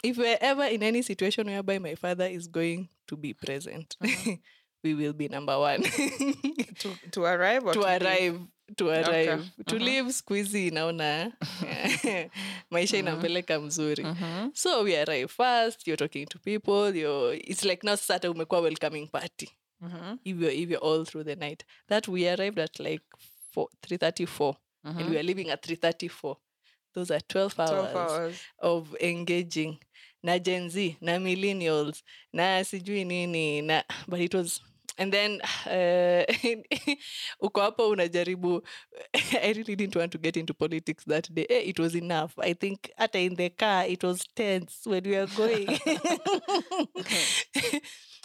if 0.02 0.16
we're 0.19 0.38
ever 0.40 0.64
in 0.73 0.83
any 0.83 1.02
situation 1.02 1.47
whereby 1.47 1.78
my 1.78 1.95
father 1.97 2.26
is 2.26 2.49
going 2.50 2.88
to 3.07 3.16
be 3.16 3.35
present 3.35 3.97
we 4.85 4.95
will 4.95 5.12
be 5.12 5.28
number 5.28 5.59
one. 5.59 5.83
To, 6.78 6.90
to 7.11 7.25
arrive 7.25 7.64
or 7.64 7.73
to 7.73 7.81
to 7.81 7.87
arrive 7.87 8.40
to 8.76 8.88
arrive. 8.90 9.50
To 9.66 9.75
Mhm. 9.76 9.85
live 9.85 10.12
squeezy 10.12 10.66
inaona 10.69 11.33
maisha 12.71 12.99
inapeleka 12.99 13.61
mzuri. 13.61 14.05
Mhm. 14.05 14.50
so 14.55 14.83
we 14.83 14.97
arrive 15.02 15.28
fast 15.28 15.87
you're 15.87 15.97
talking 15.97 16.26
to 16.26 16.38
people 16.38 16.97
you're, 16.97 17.35
it's 17.45 17.64
like 17.64 17.87
now 17.87 17.97
sasa 17.97 18.31
umekuwa 18.31 18.61
welcoming 18.61 19.09
party. 19.09 19.49
Uh-huh. 19.83 20.16
you're, 20.25 20.43
if 20.43 20.71
all 20.76 21.05
through 21.05 21.25
the 21.25 21.37
night. 21.37 21.64
That 21.88 22.09
we 22.09 22.28
arrived 22.28 22.59
at 22.59 22.78
like 22.81 23.05
4, 23.56 23.68
334 23.82 24.56
and 24.84 25.10
we 25.10 25.16
are 25.18 25.22
leaving 25.22 25.50
at 25.50 25.62
334 25.64 26.36
those 26.94 27.10
are 27.10 27.20
12 27.28 27.60
hours, 27.60 27.70
12 27.70 27.96
hours. 27.96 28.40
of 28.58 28.96
engaging. 29.00 29.78
Na 30.22 30.38
gen 30.38 30.70
z 30.70 30.96
na 31.00 31.18
millennials 31.18 32.02
na 32.32 32.64
sijui 32.64 33.04
nini 33.06 33.62
na 33.62 33.82
but 34.08 34.20
it 34.20 34.34
was 34.34 34.60
and 34.98 35.12
then 35.12 35.40
uh, 35.66 36.25
uko 37.46 37.60
hapo 37.60 37.88
unajaribu 37.88 38.62
i 39.42 39.52
really 39.52 39.76
didn't 39.76 39.96
want 39.96 40.12
to 40.12 40.18
get 40.18 40.36
into 40.36 40.54
politics 40.54 41.04
that 41.04 41.30
day. 41.34 41.46
Eh, 41.50 41.68
it 41.68 41.78
was 41.78 41.94
enough. 41.94 42.32
I 42.38 42.54
think 42.54 42.90
hata 42.96 43.18
in 43.18 43.36
the 43.36 43.50
car 43.50 43.86
it 43.90 44.02
was 44.04 44.25
tense 44.34 44.90
when 44.90 45.04
we 45.04 45.16
were 45.18 45.26
going. 45.36 45.68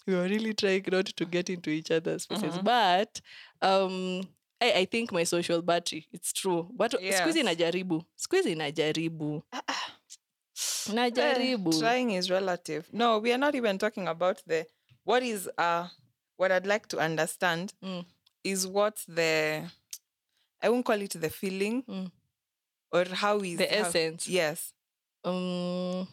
We 0.08 0.16
were 0.16 0.28
really 0.28 0.54
trying 0.54 0.84
not 0.92 1.06
to 1.06 1.26
get 1.26 1.50
into 1.50 1.70
each 1.70 1.92
other's 1.92 2.26
faces. 2.26 2.58
But 2.64 3.22
um 3.62 4.24
I, 4.62 4.72
I 4.82 4.86
think 4.86 5.12
my 5.12 5.26
social 5.26 5.62
battery 5.62 6.08
it's 6.12 6.34
true 6.34 6.68
but 6.74 6.94
Yes. 7.02 7.36
najaribu 7.44 8.04
squeezy 8.16 8.56
najaribu 8.56 9.44
Eh, 9.52 10.94
najaribu 10.94 11.80
trying 11.80 12.12
is 12.12 12.30
relative. 12.30 12.84
No, 12.94 13.20
we 13.20 13.32
are 13.32 13.38
not 13.38 13.56
even 13.56 13.78
talking 13.78 14.08
about 14.08 14.38
the 14.48 14.66
what 15.04 15.24
is 15.24 15.50
uh 15.58 15.88
what 16.38 16.52
I'd 16.52 16.68
like 16.68 16.88
to 16.90 16.98
understand 17.00 17.74
Mm. 17.84 18.06
is 18.44 18.68
what 18.68 18.96
the 19.08 19.64
I 20.62 20.70
won't 20.70 20.86
call 20.86 21.02
it 21.02 21.12
the 21.20 21.30
feeling 21.30 21.84
Mm. 21.88 22.12
or 22.92 23.06
how 23.06 23.40
is 23.44 23.58
the 23.58 23.66
how- 23.68 23.88
essence 23.88 24.28
Yes. 24.28 24.74
um, 25.24 26.08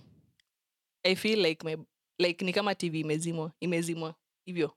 i 1.04 1.14
feel 1.14 1.38
like 1.38 1.64
my 1.64 1.76
like 2.18 2.44
ni 2.44 2.52
kama 2.52 2.74
tv 2.74 3.00
imezimwa 3.00 3.52
imezimwa 3.60 4.14
hivyo 4.44 4.76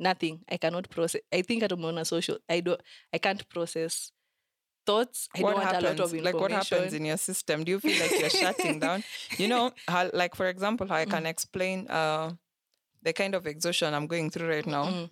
nothing 0.00 0.38
i 0.48 0.58
cannot 0.58 0.88
process 0.88 1.22
i 1.32 1.42
think 1.42 1.62
hata 1.62 1.74
umeona 1.74 2.04
social 2.04 2.38
i 2.48 2.60
don't 2.62 2.82
i 3.12 3.18
can't 3.18 3.42
process 3.48 4.12
thoughts 4.86 5.28
i 5.36 5.42
what 5.42 5.50
don't 5.50 5.60
want 5.60 5.66
happens? 5.74 6.00
a 6.00 6.02
lot 6.02 6.12
of 6.14 6.24
like 6.24 6.40
what 6.40 6.52
happens 6.52 6.92
in 6.94 7.04
your 7.04 7.18
system? 7.18 7.64
Do 7.64 7.72
you 7.72 7.80
feel 7.80 7.98
like 8.00 8.20
you're 8.20 8.30
shutting 8.30 8.80
down? 8.86 9.04
You 9.38 9.48
know, 9.48 9.72
how, 9.86 10.10
like 10.14 10.34
for 10.34 10.46
example, 10.48 10.86
how 10.88 10.96
I 10.96 11.04
can 11.04 11.26
explain 11.26 11.86
uh 11.90 12.32
the 13.02 13.12
kind 13.12 13.34
of 13.34 13.46
exhaustion 13.46 13.94
I'm 13.94 14.06
going 14.06 14.30
through 14.30 14.48
right 14.48 14.66
now. 14.66 14.84
Mm, 14.84 15.10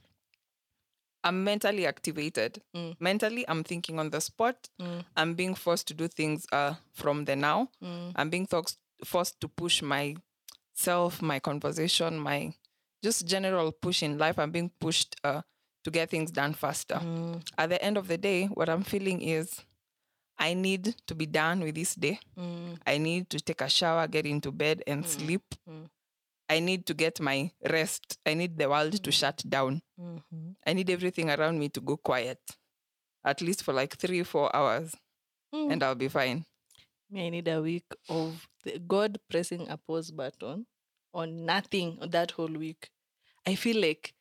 I'm 1.25 1.45
mentally 1.45 1.87
activated. 1.87 2.63
Mm. 2.77 2.97
Mentally, 3.01 3.45
I'm 3.49 3.65
thinking 3.65 3.99
on 3.99 4.11
the 4.11 4.21
spot. 4.21 4.69
mm, 4.81 5.05
I'm 5.17 5.35
being 5.35 5.55
forced 5.55 5.87
to 5.89 5.95
do 5.95 6.09
things 6.09 6.47
uh, 6.53 6.75
from 6.93 7.25
the 7.25 7.37
now. 7.37 7.69
mm, 7.83 8.13
I'm 8.17 8.31
being 8.31 8.47
forced 8.47 8.79
forced 9.05 9.41
to 9.41 9.49
push 9.49 9.83
myself, 9.83 11.23
my 11.23 11.39
conversation, 11.41 12.19
my 12.19 12.53
just 13.03 13.27
general 13.27 13.73
push 13.73 14.03
in 14.03 14.19
life. 14.19 14.39
I'm 14.39 14.51
being 14.51 14.71
pushed 14.81 15.17
uh, 15.25 15.43
to 15.85 15.91
get 15.91 16.11
things 16.11 16.31
done 16.31 16.55
faster. 16.55 16.97
mm, 16.97 17.43
At 17.57 17.71
the 17.71 17.83
end 17.83 17.97
of 17.97 18.09
the 18.09 18.19
day, 18.19 18.47
what 18.47 18.69
I'm 18.69 18.83
feeling 18.83 19.23
is 19.23 19.61
I 20.39 20.55
need 20.55 20.95
to 21.07 21.15
be 21.15 21.27
done 21.27 21.61
with 21.61 21.75
this 21.75 21.95
day. 21.95 22.19
mm, 22.39 22.79
I 22.87 22.99
need 22.99 23.29
to 23.31 23.41
take 23.41 23.61
a 23.61 23.69
shower, 23.69 24.07
get 24.07 24.27
into 24.27 24.51
bed, 24.53 24.83
and 24.87 25.07
sleep. 25.07 25.43
mm. 25.69 25.89
I 26.51 26.61
need 26.61 26.87
to 26.87 26.95
get 26.95 27.21
my 27.21 27.51
rest. 27.69 28.19
I 28.25 28.33
need 28.35 28.57
the 28.57 28.69
world 28.71 29.03
to 29.05 29.13
shut 29.13 29.43
down. 29.49 29.83
mhm. 30.01 30.55
I 30.67 30.73
need 30.73 30.89
everything 30.91 31.29
around 31.31 31.59
me 31.59 31.69
to 31.71 31.81
go 31.81 31.97
quiet, 31.99 32.41
at 33.25 33.41
least 33.43 33.63
for 33.63 33.75
like 33.75 33.97
three, 33.97 34.23
four 34.23 34.55
hours, 34.57 34.95
Mm. 35.55 35.73
and 35.73 35.83
I'll 35.83 35.95
be 35.95 36.09
fine. 36.09 36.45
I 37.15 37.29
need 37.31 37.49
a 37.49 37.61
week 37.61 37.87
of 38.09 38.47
the 38.65 38.79
God 38.79 39.19
pressing 39.31 39.69
a 39.69 39.77
pause 39.77 40.11
button 40.11 40.67
on 41.15 41.45
nothing 41.47 41.99
that 42.11 42.33
whole 42.33 42.49
week. 42.53 42.91
I 43.47 43.55
feel 43.55 43.81
like, 43.81 44.15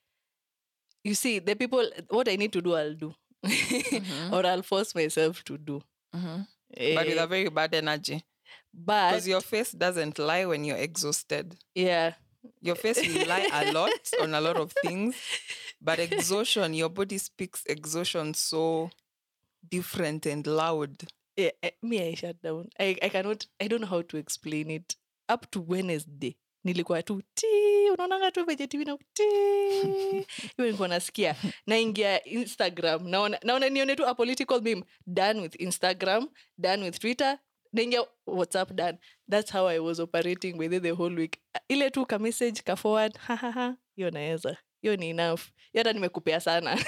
you 1.04 1.14
see, 1.16 1.40
the 1.40 1.56
people, 1.56 1.90
what 2.10 2.28
I 2.30 2.36
need 2.36 2.54
to 2.54 2.62
do, 2.62 2.76
I'll 2.76 2.94
do. 2.96 3.14
or 4.32 4.46
I'll 4.46 4.64
force 4.64 4.94
myself 4.96 5.44
to 5.46 5.58
do. 5.58 5.82
Mhm. 6.16 6.48
But 6.96 7.08
with 7.08 7.18
Eh, 7.18 7.24
a 7.24 7.28
very 7.28 7.50
bad 7.50 7.74
energy. 7.76 8.24
but 8.74 9.12
Because 9.12 9.28
your 9.28 9.42
face 9.42 9.72
doesn't 9.72 10.20
lie 10.20 10.46
when 10.46 10.66
you're 10.66 10.78
exhausted. 10.78 11.56
yeah, 11.76 12.14
Your 12.62 12.76
face 12.76 13.00
will 13.06 13.28
lie 13.28 13.48
a 13.52 13.72
lot 13.72 13.92
on 14.22 14.34
a 14.34 14.42
lot 14.42 14.58
of 14.58 14.74
things, 14.82 15.16
but 15.82 16.00
exhaustion, 16.00 16.74
your 16.74 16.90
body 16.90 17.18
speaks 17.18 17.64
exhaustion 17.68 18.34
so 18.34 18.90
different 19.70 20.26
and 20.26 20.46
loud. 20.48 20.96
Yeah, 21.36 21.52
eh, 21.62 21.72
me, 21.84 22.08
I 22.10 22.14
shut 22.16 22.42
down. 22.42 22.70
I, 22.80 22.98
I 23.02 23.10
cannot, 23.10 23.46
I 23.62 23.68
don't 23.68 23.82
know 23.82 23.88
how 23.88 24.02
to 24.02 24.18
explain 24.18 24.72
it. 24.72 24.96
Up 25.30 25.50
to 25.52 25.60
Wednesday, 25.62 26.36
nilikuwa 26.68 27.04
tu 27.04 27.22
ti 27.34 27.46
unaonanga 27.94 28.32
tu 28.32 28.46
venye 28.46 28.68
tv 28.68 28.86
na 28.86 28.98
ti 29.14 29.24
hiyo 30.58 30.72
nikuwa 30.72 30.88
nasikia. 30.88 31.36
Naingia 31.68 32.24
instagram 32.24 33.08
naona 33.08 33.40
naona 33.44 33.70
nione 33.70 33.96
tu 33.96 34.08
a 34.08 34.16
political 34.16 34.84
done 35.08 35.42
with 35.42 35.62
instagram 35.62 36.30
done 36.58 36.84
with 36.84 37.00
twitter 37.00 37.40
naingia 37.74 38.06
whatsapp 38.28 38.72
done. 38.72 38.98
That's 39.30 39.52
how 39.52 39.68
i 39.68 39.80
was 39.80 40.00
operating 40.00 40.58
within 40.58 40.82
the 40.82 40.92
whole 40.92 41.16
week. 41.16 41.38
Ile 41.70 41.90
tu 41.90 42.06
ka 42.06 42.20
message 42.20 42.62
ka 42.64 42.76
forward 42.76 43.18
hahaha 43.18 43.76
hiyo 43.96 44.12
naweza 44.12 44.58
hiyo 44.82 44.96
ni 44.96 45.10
enough. 45.10 45.42
Hiyo 45.72 45.84
hata 45.84 45.94
nimekupea 45.94 46.40
sana. 46.40 46.78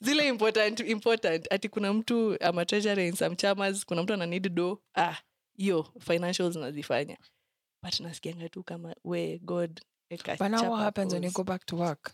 Zile 0.00 0.28
important 0.28 0.80
important. 0.80 1.52
Ati 1.52 1.68
kuna 1.68 1.92
mtu 1.92 2.36
ama 2.40 2.64
treasurer 2.64 3.06
in 3.06 3.14
some 3.14 3.36
chamas 3.36 3.86
kuna 3.86 4.02
mtu 4.02 4.12
ana 4.12 4.26
need 4.26 4.54
do 4.54 4.82
ah 4.94 5.16
hiyo 5.56 5.86
financials 6.00 6.56
nazifanya 6.56 7.16
but 7.82 8.00
nasikianga 8.00 8.48
tu 8.48 8.62
kama 8.62 8.94
we 9.04 9.38
god 9.44 9.80
But 10.38 10.50
now 10.50 10.70
what 10.70 10.80
happens 10.82 11.12
when 11.14 11.22
you 11.22 11.30
go 11.30 11.42
back 11.44 11.64
to 11.66 11.76
work? 11.76 12.12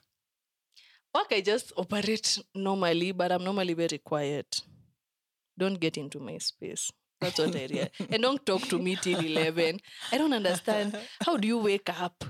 work 1.14 1.32
i 1.32 1.40
just 1.40 1.72
operate 1.76 2.38
normally 2.54 3.12
but 3.12 3.32
i'm 3.32 3.44
normally 3.44 3.74
very 3.74 3.98
quiet. 3.98 4.62
Don't 5.58 5.80
get 5.80 5.96
into 5.96 6.20
my 6.20 6.38
space. 6.38 6.92
That's 7.20 7.38
what 7.40 7.56
i 7.56 7.66
real 7.66 7.88
and 8.12 8.22
don't 8.22 8.46
talk 8.46 8.62
to 8.68 8.78
me 8.78 8.96
till 8.96 9.18
11 9.18 9.80
i 10.12 10.18
don't 10.18 10.32
understand. 10.32 10.96
How 11.24 11.36
do 11.36 11.48
you 11.48 11.58
wake 11.58 11.90
up 12.00 12.24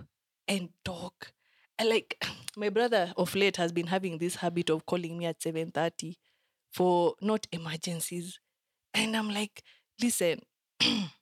and 0.46 0.68
talk? 0.84 1.32
I 1.78 1.84
like 1.84 2.16
my 2.56 2.70
brother 2.70 3.12
of 3.16 3.34
late 3.34 3.56
has 3.58 3.72
been 3.72 3.86
having 3.88 4.18
this 4.18 4.36
habit 4.36 4.70
of 4.70 4.86
calling 4.86 5.18
me 5.18 5.26
at 5.26 5.40
7.30 5.40 6.14
for 6.72 7.14
not 7.20 7.46
emergencies. 7.52 8.40
And 8.94 9.14
i'm 9.16 9.28
like 9.28 9.62
listen 10.00 10.40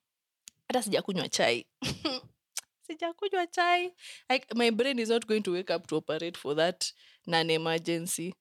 hata 0.68 0.82
sijakunywa 0.82 1.28
chai. 1.28 1.66
Sijakunywa 2.86 3.46
chai. 3.46 3.92
Like 4.30 4.46
my 4.54 4.70
brain 4.70 4.98
is 4.98 5.08
not 5.08 5.26
going 5.26 5.40
to 5.42 5.52
wake 5.52 5.70
up 5.74 5.86
to 5.86 5.96
operate 5.96 6.36
for 6.38 6.56
that 6.56 6.92
nan 7.26 7.50
emergency. 7.50 8.34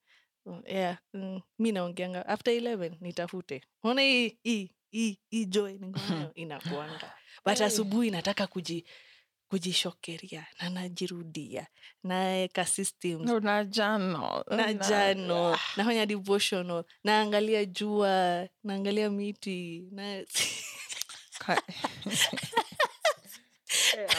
Yeah 0.68 0.98
mm, 1.14 1.42
mi 1.60 1.72
naongeanga 1.72 2.26
after 2.28 2.54
11 2.54 2.92
nitafute. 3.02 3.62
Ona 3.84 4.02
hii 4.02 4.38
hii 4.44 4.72
hii 4.92 5.18
hii 5.30 5.46
joy 5.46 5.74
ningonayo 5.74 6.32
inakuanga. 6.44 7.14
But 7.46 7.58
Hey. 7.58 7.68
asubuhi 7.68 8.12
nataka 8.12 8.48
kuji 8.48 8.86
kujishokeria 9.48 10.46
na 10.62 10.70
najirudia. 10.70 11.68
Naeka 12.04 12.66
No, 13.04 13.40
na 13.40 13.64
journal. 13.64 14.44
na 14.50 14.56
Na- 14.58 14.74
jano 14.74 15.58
nafanya 15.78 16.06
devotional. 16.06 16.84
Naangalia 17.04 17.66
jua. 17.66 18.48
Naangalia 18.64 19.10
miti. 19.10 19.88
Na 19.92 20.24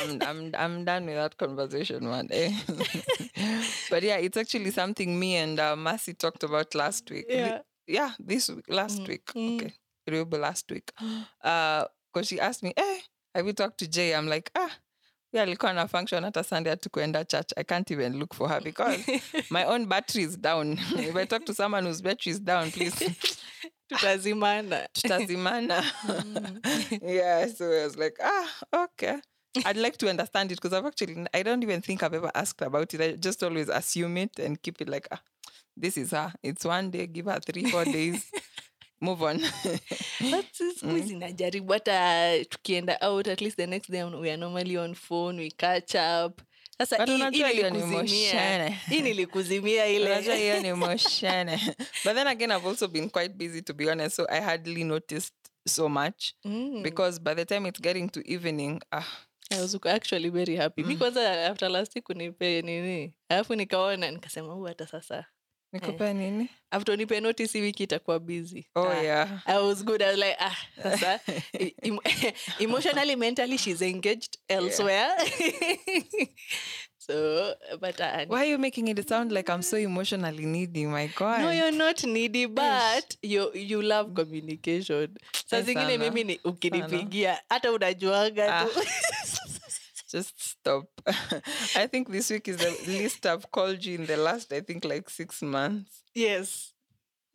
I'm, 0.01 0.23
I'm, 0.23 0.51
I'm 0.57 0.85
done 0.85 1.07
with 1.07 1.15
that 1.17 1.37
conversation 1.37 2.09
one 2.09 2.27
day. 2.27 2.55
but 3.91 4.03
yeah, 4.03 4.17
it's 4.17 4.37
actually 4.37 4.71
something 4.71 5.19
me 5.19 5.37
and 5.37 5.59
uh, 5.61 5.77
Mercy 5.77 6.15
talked 6.15 6.43
about 6.43 6.75
last 6.75 7.11
week. 7.11 7.27
Yeah. 7.29 7.61
yeah, 7.87 8.13
this 8.19 8.49
week, 8.49 8.65
last 8.69 9.01
Mm, 9.03 9.09
week. 9.09 9.27
mm. 9.35 9.57
Okay. 9.61 9.75
It 10.07 10.13
will 10.13 10.25
be 10.25 10.39
last 10.39 10.71
week. 10.71 10.91
Because 11.43 12.29
she 12.29 12.41
asked 12.41 12.63
me, 12.63 12.73
eh, 12.77 12.99
have 13.35 13.47
you 13.47 13.53
talked 13.53 13.79
to 13.79 13.87
Jay? 13.89 14.15
I'm 14.15 14.27
like, 14.27 14.51
ah, 14.55 14.71
yeah, 15.33 15.43
alikuwa 15.43 15.75
na 15.75 15.87
function 15.87 16.25
hata 16.25 16.43
Sunday 16.45 16.71
hatukuenda 16.71 17.25
church. 17.29 17.53
I 17.59 17.63
can't 17.63 17.91
even 17.91 18.19
look 18.19 18.33
for 18.35 18.49
her 18.49 18.61
because 18.61 19.05
my 19.51 19.65
own 19.65 19.85
battery 19.87 20.23
is 20.25 20.37
down. 20.39 20.79
if 20.97 21.15
I 21.15 21.27
talk 21.27 21.45
to 21.47 21.53
someone 21.55 21.85
whose 21.85 22.01
battery 22.01 22.33
is 22.33 22.41
down, 22.41 22.71
please 22.71 22.95
tutazimana 23.89 24.89
tutazimana. 24.93 25.85
yeah, 27.03 27.47
so 27.49 27.65
I 27.65 27.85
was 27.85 27.97
like, 27.97 28.17
ah, 28.23 28.49
okay. 28.85 29.21
I'd 29.65 29.77
like 29.77 29.97
to 29.99 30.09
understand 30.09 30.53
it 30.53 30.57
because 30.57 30.73
I've 30.77 30.85
actually, 30.87 31.27
I 31.33 31.43
don't 31.43 31.63
even 31.63 31.81
think 31.81 32.03
I've 32.03 32.13
ever 32.15 32.31
asked 32.35 32.61
about 32.61 32.93
it. 32.95 33.01
I 33.01 33.13
just 33.13 33.43
always 33.43 33.69
assume 33.69 34.19
it 34.19 34.39
and 34.39 34.61
keep 34.61 34.81
it 34.81 34.89
like, 34.89 35.09
ah, 35.11 35.21
this 35.77 35.97
is 35.97 36.11
her. 36.11 36.33
It's 36.43 36.65
one 36.65 36.91
day, 36.91 37.07
give 37.07 37.27
her 37.27 37.41
three, 37.41 37.71
four 37.71 37.85
days, 37.85 38.31
move 39.01 39.23
on. 39.23 39.41
But 40.31 40.47
siku 40.53 40.95
hizi 40.95 41.17
najaribu 41.17 41.73
hata 41.73 42.45
tukienda 42.45 43.01
out 43.01 43.29
at 43.29 43.41
least 43.41 43.57
the 43.57 43.67
next 43.67 43.91
day 43.91 44.05
we 44.05 44.31
are 44.31 44.37
normally 44.37 44.77
on 44.77 44.95
phone 44.95 45.39
we 45.43 45.51
catch 45.51 45.95
up 45.95 46.43
sasa 46.79 46.97
hii- 47.13 47.19
nilikuzimia 49.03 50.61
ni 50.61 50.73
moshene. 50.73 51.61
But 52.05 52.15
then 52.15 52.27
again, 52.27 52.51
I've 52.53 52.69
also 52.69 52.89
been 52.89 53.11
quite 53.11 53.35
busy 53.35 53.63
to 53.63 53.75
be 53.75 53.91
honest, 53.91 54.17
so 54.17 54.27
I 54.31 54.41
hardly 54.41 54.85
noticed 54.85 55.35
so 55.69 55.89
much. 55.89 56.35
Mm. 56.45 56.83
because 56.83 57.21
by 57.21 57.35
the 57.35 57.45
time 57.45 57.69
it's 57.69 57.81
getting 57.81 58.09
to 58.11 58.21
evening, 58.25 58.81
ah, 58.93 59.07
I 59.51 59.61
was 59.61 59.75
actually 59.87 60.29
very 60.31 60.57
happy. 60.57 60.83
Mi 60.83 60.97
kwanza 60.97 61.47
after 61.47 61.69
last 61.71 61.95
week 61.95 62.09
unipe 62.09 62.63
nini? 62.63 63.15
Alafu 63.29 63.55
nikaona 63.55 64.11
nikasema 64.11 64.53
huu 64.53 64.65
hata 64.65 64.87
sasa 64.87 65.25
nikupe 65.73 66.15
nini? 66.15 66.49
after 66.71 66.95
unipe 66.95 67.21
notice 67.21 67.61
wiki 67.61 67.83
itakuwa 67.83 68.19
busy 68.19 68.67
Oh 68.75 68.89
Ah, 68.89 69.03
yeah. 69.03 69.29
I 69.47 69.59
was 69.59 69.85
good. 69.85 70.03
I 70.03 70.09
was 70.11 70.19
like, 70.19 70.37
ah, 70.41 70.57
sasa 70.83 71.21
em- 71.83 71.99
emotionally, 72.59 73.17
mentally, 73.17 73.57
she's 73.59 73.83
engaged 73.83 74.39
elsewhere. 74.49 75.11
so, 76.99 77.55
but 77.81 78.01
uh, 78.01 78.25
Why 78.27 78.41
are 78.41 78.51
you 78.51 78.59
making 78.59 78.89
it 78.89 79.09
sound 79.09 79.31
like 79.33 79.49
I'm 79.49 79.63
so 79.63 79.77
emotionally 79.77 80.45
needy? 80.45 80.87
My 80.87 81.07
God. 81.15 81.41
no, 81.43 81.51
you're 81.51 81.71
not 81.73 82.03
needy, 82.05 82.47
but 82.47 83.17
you 83.23 83.51
you 83.55 83.81
love 83.83 84.13
communication. 84.15 85.17
Saa 85.47 85.57
Eh, 85.59 85.65
zingine 85.65 85.99
mimi 85.99 86.25
ni 86.25 86.41
ukinipigia 86.45 87.39
hata 87.49 87.73
unajuanga 87.73 88.65
tu. 88.65 88.81
Just 90.11 90.35
stop. 90.41 90.87
I 91.77 91.87
think 91.89 92.11
this 92.11 92.31
week 92.31 92.49
is 92.49 92.59
the 92.59 92.71
least 92.87 93.27
I've 93.27 93.51
called 93.51 93.85
you 93.85 93.97
in 93.99 94.07
the 94.07 94.17
last, 94.17 94.53
I 94.53 94.61
think, 94.61 94.85
like 94.85 95.11
six 95.11 95.43
months. 95.43 96.03
yes. 96.15 96.73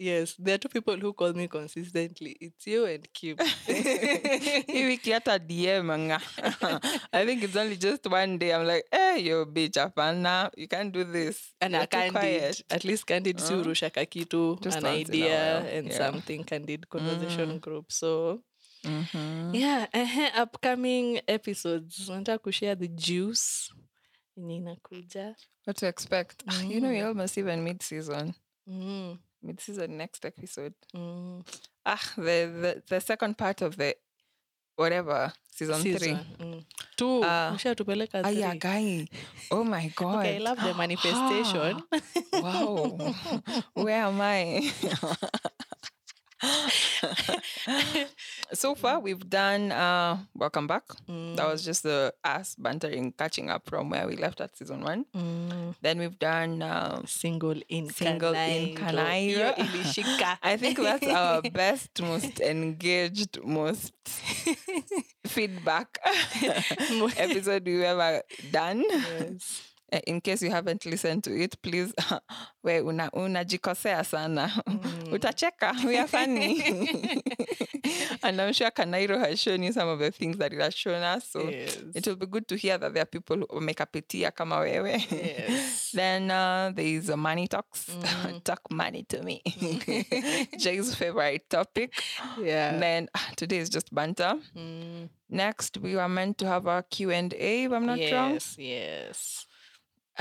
Yes, 0.01 0.33
there 0.39 0.55
are 0.55 0.57
two 0.57 0.67
people 0.67 0.97
who 0.97 1.13
call 1.13 1.31
me 1.33 1.47
consistently. 1.47 2.35
It's 2.41 2.65
you 2.65 2.85
and 2.85 3.05
Kim. 3.13 3.37
Hii 3.67 4.85
wiki 4.87 5.11
hata 5.15 5.37
DM 5.37 5.91
nga. 6.07 6.17
I 7.13 7.23
think 7.25 7.43
it's 7.43 7.55
only 7.55 7.77
just 7.77 8.07
one 8.09 8.39
day. 8.39 8.51
I'm 8.51 8.65
like, 8.65 8.85
hey, 8.91 9.19
yo, 9.21 9.45
bitch, 9.45 9.77
hapana. 9.77 10.49
You 10.57 10.67
can't 10.67 10.91
do 10.91 11.03
this. 11.03 11.53
and 11.61 11.73
You're 11.73 11.85
too 11.85 11.97
candid 11.97 12.11
quiet. 12.13 12.61
at 12.71 12.83
least 12.83 13.05
candid 13.05 13.39
si 13.39 13.53
Uh, 13.53 13.61
urusha 13.61 13.91
kakitu 13.91 14.57
just 14.63 14.77
an 14.77 14.85
once 14.85 15.09
in 15.09 15.21
a 15.21 15.25
idea 15.27 15.59
and 15.77 15.87
yeah. 15.87 15.97
something 15.97 16.43
candid 16.45 16.89
conversation 16.89 17.59
group 17.59 17.91
so 17.91 18.41
Mhm. 18.83 19.55
yeah 19.55 19.87
uh 19.93 20.41
upcoming 20.43 21.21
episodes 21.27 22.09
nataka 22.09 22.37
kushare 22.43 22.75
the 22.75 22.87
juice 22.87 23.73
yenye 24.37 24.55
inakuja 24.55 25.35
What 25.65 25.77
to 25.77 25.87
expect? 25.87 26.43
mm. 26.47 26.71
You 26.71 26.79
know, 26.79 26.89
you're 26.91 27.07
almost 27.07 27.37
even 27.37 27.61
mid 27.63 27.81
season. 27.83 28.33
mm, 28.67 29.17
Mid 29.43 29.59
season 29.59 29.97
next 29.97 30.25
episode. 30.25 30.73
mm. 30.93 31.43
Ah, 31.85 32.01
the, 32.15 32.47
the, 32.61 32.83
the 32.87 32.99
second 33.01 33.37
part 33.37 33.61
of 33.61 33.75
the 33.77 33.95
whatever, 34.75 35.31
season, 35.51 35.81
three. 35.81 35.97
Season, 35.99 36.25
mm. 36.39 36.65
two 36.97 37.21
Ah. 37.23 37.51
ushatupeleka 37.55 38.21
Ah, 38.23 38.29
yeah, 38.29 38.55
guy. 38.55 39.07
Oh 39.51 39.63
my 39.63 39.91
God. 39.95 40.15
okay 40.25 40.35
i 40.35 40.39
love 40.39 40.59
the 40.63 40.73
manifestation 40.83 41.83
wow. 42.33 42.97
Where 43.73 44.01
am 44.05 44.19
I? 44.21 44.71
so 48.53 48.75
far, 48.75 48.99
we've 48.99 49.29
done 49.29 49.71
uh, 49.71 50.17
Welcome 50.35 50.67
Back. 50.67 50.83
That 51.07 51.47
was 51.47 51.63
just 51.63 51.83
the 51.83 52.13
us 52.23 52.55
bantering, 52.57 53.13
catching 53.13 53.49
up 53.49 53.67
from 53.69 53.89
where 53.89 54.07
we 54.07 54.15
left 54.15 54.41
at 54.41 54.57
season 54.57 54.81
one. 54.81 55.05
Mm. 55.15 55.75
Then 55.81 55.99
we've 55.99 56.17
done. 56.19 56.61
Um, 56.61 57.05
single 57.05 57.55
in 57.69 57.89
Single 57.89 58.33
in 58.33 58.75
Kanairo. 58.75 59.31
Hiyo 59.31 59.55
Kanairo. 59.55 59.57
ilishika 59.57 60.37
I 60.43 60.57
think 60.57 60.77
that's 60.77 61.07
our 61.07 61.41
best, 61.41 62.01
most 62.01 62.39
engaged, 62.41 63.39
most 63.43 63.93
feedback 65.27 65.97
episode 67.17 67.65
we've 67.65 67.81
ever 67.81 68.21
done. 68.51 68.83
yes. 68.89 69.70
Uh, 69.93 69.99
in 70.07 70.21
case 70.21 70.41
you 70.41 70.49
haven't 70.51 70.85
listened 70.85 71.23
to 71.23 71.31
it 71.43 71.61
please 71.61 71.93
we 72.63 72.79
una 72.79 73.09
unajikosea 73.13 74.03
sana 74.03 74.51
utacheka 75.11 75.75
we 75.85 75.97
are 75.97 76.07
funny 76.07 76.63
and 78.23 78.41
I'm 78.41 78.53
sure 78.53 78.71
Kanairo 78.71 79.19
has 79.19 79.39
shown 79.39 79.63
you 79.63 79.73
some 79.73 79.89
of 79.89 79.99
the 79.99 80.11
things 80.11 80.37
that 80.37 80.53
it 80.53 80.61
has 80.61 80.73
shown 80.73 81.01
us. 81.03 81.29
So 81.29 81.49
yes. 81.49 81.77
it 81.95 82.07
will 82.07 82.15
be 82.15 82.25
good 82.25 82.47
to 82.47 82.55
hear 82.55 82.77
that 82.77 82.93
there 82.93 83.03
are 83.03 83.05
people 83.05 83.37
who 83.49 83.61
make 83.61 83.77
wamekapitia 83.77 84.31
kama 84.31 84.59
wewe. 84.59 85.05
yes. 85.11 85.91
then 85.93 86.31
uh, 86.31 86.71
there 86.75 86.85
is 86.85 87.09
uh, 87.09 87.17
money 87.17 87.47
talks. 87.47 87.89
Mm. 87.89 88.43
Talk 88.43 88.71
money 88.71 89.03
to 89.03 89.23
me. 89.23 89.41
Jay's 90.57 90.95
favorite 90.95 91.49
topic. 91.49 91.93
yeah. 92.39 92.77
Then 92.77 93.09
ah, 93.15 93.31
today 93.35 93.57
is 93.57 93.69
just 93.69 93.93
banter. 93.93 94.39
Mm, 94.55 95.09
Next, 95.29 95.77
we 95.77 95.95
were 95.95 96.09
meant 96.09 96.37
to 96.39 96.45
have 96.45 96.67
a 96.67 96.83
Q&A, 96.89 97.63
if 97.63 97.71
I'm 97.71 97.85
not 97.85 97.99
wrong. 98.11 98.33
yes. 98.33 98.55
Yes. 98.57 99.47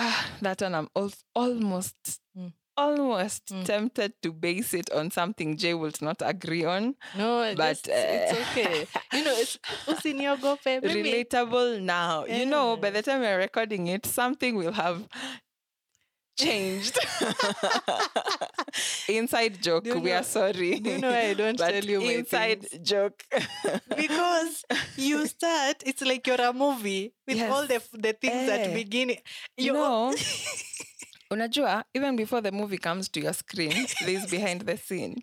Ah, 0.01 0.17
that 0.41 0.63
one 0.65 0.75
I'm 0.75 0.89
al- 0.97 1.13
almost, 1.37 1.97
Mm. 2.33 2.53
almost 2.77 3.53
Mm. 3.53 3.65
tempted 3.69 4.13
to 4.23 4.33
base 4.33 4.73
it 4.73 4.89
on 4.97 5.11
something 5.11 5.59
Jay 5.61 5.75
will 5.75 5.93
not 6.01 6.23
agree 6.25 6.65
on. 6.65 6.95
No, 7.19 7.53
But, 7.55 7.85
just, 7.85 7.89
it's 7.93 8.33
uh, 8.33 8.41
okay. 8.57 8.87
You 9.13 9.25
know, 9.25 9.35
it's 9.37 9.59
usiniogope. 9.93 10.81
Relatable 10.81 11.83
now. 11.85 12.25
You 12.25 12.47
know, 12.47 12.77
by 12.81 12.89
the 12.91 13.03
time 13.03 13.21
we're 13.21 13.37
recording 13.39 13.89
it, 13.89 14.07
something 14.07 14.57
will 14.57 14.73
have 14.73 15.05
changed. 16.45 16.99
Inside 19.09 19.61
joke, 19.63 19.87
you 19.87 19.99
we 19.99 20.13
are 20.13 20.23
sorry. 20.23 20.77
You 20.79 20.99
know 20.99 21.11
I 21.11 21.35
don't 21.35 21.59
tell 21.73 21.85
you 21.85 22.01
my 22.01 22.13
inside 22.13 22.67
joke. 22.83 23.23
because 23.97 24.65
you 24.97 25.27
start 25.27 25.83
it's 25.87 26.03
like 26.03 26.27
you're 26.27 26.41
a 26.41 26.53
movie 26.53 27.13
with 27.27 27.41
all 27.51 27.67
the 27.67 27.81
the 27.93 28.13
things 28.13 28.49
Eh. 28.49 28.57
at 28.57 28.75
beginning 28.75 29.19
you 29.57 29.73
know, 29.73 30.15
unajua, 31.33 31.85
even 31.95 32.17
before 32.17 32.41
the 32.41 32.53
movie 32.53 32.79
comes 32.79 33.09
to 33.09 33.21
your 33.21 33.33
screen, 33.33 33.87
there's 34.05 34.27
behind 34.27 34.63
the 34.63 34.77
scene. 34.77 35.17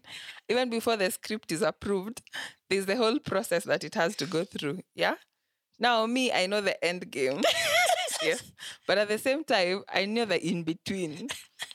Even 0.49 0.69
before 0.69 0.95
the 0.97 1.09
script 1.11 1.51
is 1.51 1.61
approved, 1.61 2.21
there's 2.69 2.85
the 2.85 2.95
whole 2.95 3.19
process 3.19 3.63
that 3.65 3.83
it 3.83 3.95
has 3.95 4.15
to 4.15 4.25
go 4.25 4.43
through. 4.45 4.79
Yeah. 4.95 5.15
Now, 5.79 6.05
me, 6.07 6.31
I 6.31 6.47
know 6.47 6.61
the 6.61 6.75
end 6.83 7.11
game. 7.11 7.41
Yes. 8.23 8.43
But 8.87 8.97
at 8.97 9.07
the 9.07 9.17
same 9.17 9.43
time, 9.43 9.83
I 9.89 10.05
know 10.05 10.25
the 10.25 10.39
in 10.45 10.63
between. 10.63 11.27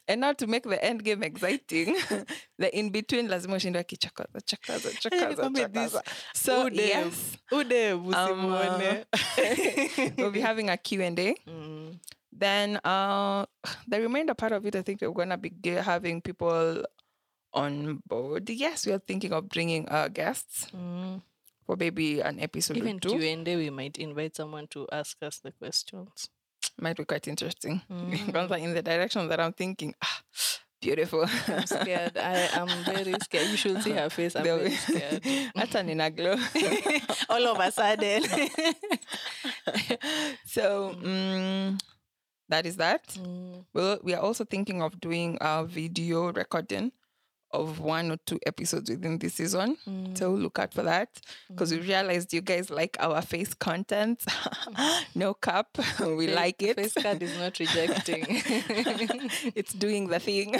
And 0.09 0.21
now 0.21 0.33
to 0.33 0.47
make 0.47 0.65
the 0.65 0.83
end 0.85 1.03
game 1.05 1.23
exciting, 1.23 1.97
the 2.59 2.77
in 2.77 2.91
between 2.91 3.29
lazima 3.29 3.57
ushinde 3.57 3.79
akichokoza 3.79 4.41
chokoza 4.41 4.91
chokoza 5.01 5.29
nikwambie 5.29 5.69
this 5.69 5.93
chokoza. 5.93 6.03
So 6.35 6.65
Ude- 6.67 6.77
yes, 6.89 7.37
ude 7.53 7.93
um, 7.93 8.53
we'll 10.17 10.31
be 10.31 10.41
having 10.41 10.71
a 10.71 10.77
Q&A. 10.77 11.35
Mm, 11.47 11.99
Then 12.33 12.81
uh, 12.85 13.45
the 13.87 14.01
remainder 14.01 14.35
part 14.35 14.53
of 14.53 14.65
it, 14.67 14.75
I 14.77 14.83
think 14.83 15.01
we're 15.03 15.11
gonna 15.13 15.37
be 15.37 15.53
having 15.71 16.21
people 16.23 16.85
on 17.53 18.01
board. 18.07 18.49
Yes, 18.51 18.87
we 18.87 18.93
are 18.93 18.99
thinking 19.07 19.33
of 19.33 19.49
bringing 19.49 19.87
uh, 19.89 20.09
guests 20.09 20.67
mm. 20.75 21.21
For 21.73 21.77
maybe 21.85 22.21
an 22.21 22.39
episode 22.41 22.77
even 22.77 22.97
or 22.97 23.01
two. 23.01 23.19
q&a 23.19 23.57
we 23.57 23.71
might 23.71 23.97
invite 23.99 24.37
someone 24.37 24.67
to 24.69 24.87
ask 24.93 25.17
us 25.23 25.41
the 25.41 25.53
questions 25.53 26.29
Might 26.81 26.97
be 26.97 27.05
quite 27.05 27.27
interesting. 27.29 27.81
Mm. 27.91 28.59
In 28.61 28.75
the 28.75 28.83
direction 28.83 29.29
that 29.29 29.41
I'm 29.41 29.53
thinking, 29.53 29.95
ah, 30.03 30.21
beautiful. 30.81 31.25
i'm 31.49 31.67
scared 31.67 32.17
i 32.19 32.49
am 32.61 32.69
very 32.85 33.15
scared 33.23 33.47
you 33.53 33.57
should 33.57 33.79
see 33.83 33.93
her 33.93 34.11
face 34.11 34.35
i'm 34.37 34.43
very 34.45 34.71
scared 34.75 35.23
Hata 35.57 35.83
nina 35.83 36.11
glow. 36.11 36.35
all 37.33 37.45
of 37.53 37.59
a 37.61 37.71
sudden 37.71 38.23
so 40.47 40.95
mm, 40.99 41.79
that 42.49 42.67
is 42.67 42.77
that. 42.77 43.07
Mm, 43.17 43.65
Well, 43.73 43.99
we 44.03 44.13
are 44.15 44.21
also 44.21 44.45
thinking 44.45 44.83
of 44.83 45.01
doing 45.01 45.39
a 45.41 45.65
video 45.65 46.33
recording 46.33 46.93
of 47.53 47.81
one 47.81 48.11
or 48.11 48.17
two 48.27 48.39
episodes 48.47 48.89
within 48.91 49.19
this 49.19 49.35
season. 49.35 49.77
mm, 49.87 50.17
So 50.17 50.31
look 50.31 50.59
out 50.59 50.73
for 50.75 50.83
that 50.83 51.09
because 51.49 51.71
we 51.73 51.79
realized 51.81 52.33
you 52.33 52.41
guys 52.41 52.71
like 52.71 52.97
our 53.01 53.23
face 53.23 53.55
content. 53.55 54.25
no 55.15 55.35
cap, 55.35 55.69
we 56.01 56.27
Face- 56.27 56.37
like 56.37 56.63
it. 56.63 56.77
face 56.77 56.95
card 56.95 57.23
is 57.23 57.37
not 57.39 57.59
rejecting 57.59 58.25
it's 59.55 59.73
doing 59.75 60.09
the 60.09 60.19
thing. 60.19 60.57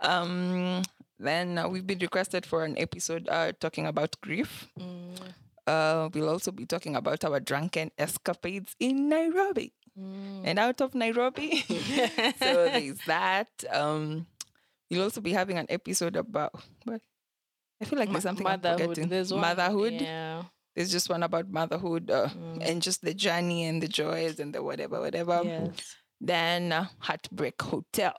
um, 0.00 0.82
then 1.18 1.58
uh, 1.58 1.68
we've 1.68 1.86
been 1.86 1.98
requested 2.00 2.44
for 2.46 2.64
an 2.64 2.76
episode 2.78 3.28
uh, 3.30 3.52
talking 3.60 3.86
about 3.86 4.16
grief. 4.20 4.68
Mm, 4.78 5.16
Uh, 5.64 6.08
we'll 6.12 6.28
also 6.28 6.50
be 6.50 6.66
talking 6.66 6.96
about 6.96 7.22
our 7.24 7.38
drunken 7.38 7.92
escapades 7.96 8.74
in 8.80 9.08
Nairobi 9.08 9.70
mm. 9.94 10.42
and 10.44 10.58
out 10.58 10.80
of 10.82 10.92
Nairobi. 10.92 11.62
so 12.42 12.66
there's 12.66 12.98
that. 13.06 13.46
Um, 13.70 14.26
we'll 14.92 15.02
also 15.04 15.20
be 15.20 15.32
having 15.32 15.58
an 15.58 15.66
episode 15.68 16.16
about. 16.16 16.52
But 16.86 17.00
I 17.80 17.84
feel 17.84 17.98
like 17.98 18.10
there's 18.12 18.22
something 18.22 18.46
I'm 18.46 18.60
motherhood. 18.60 18.80
forgetting. 18.80 19.08
There's 19.08 19.32
one, 19.32 19.40
motherhood. 19.40 19.94
Yeah. 19.94 20.42
There's 20.76 20.92
just 20.92 21.10
one 21.10 21.22
about 21.22 21.50
motherhood 21.50 22.10
uh, 22.10 22.28
Mm. 22.28 22.58
and 22.62 22.82
just 22.82 23.02
the 23.02 23.12
journey 23.14 23.64
and 23.64 23.82
the 23.82 23.88
joys 23.88 24.38
and 24.38 24.54
the 24.54 24.62
whatever, 24.62 25.00
whatever. 25.00 25.40
yes. 25.44 25.96
Then 26.20 26.70
uh, 26.72 26.86
Heartbreak 27.00 27.60
Hotel. 27.60 28.14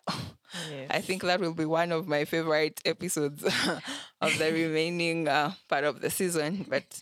yes. 0.69 0.87
I 0.89 0.99
think 1.01 1.21
that 1.23 1.39
will 1.39 1.53
be 1.53 1.65
one 1.65 1.91
of 1.93 2.05
my 2.07 2.25
favorite 2.25 2.81
episodes 2.85 3.43
of 4.21 4.37
the 4.37 4.51
remaining 4.53 5.27
uh, 5.29 5.53
part 5.69 5.85
of 5.85 6.01
the 6.01 6.09
season. 6.09 6.65
But 6.69 6.99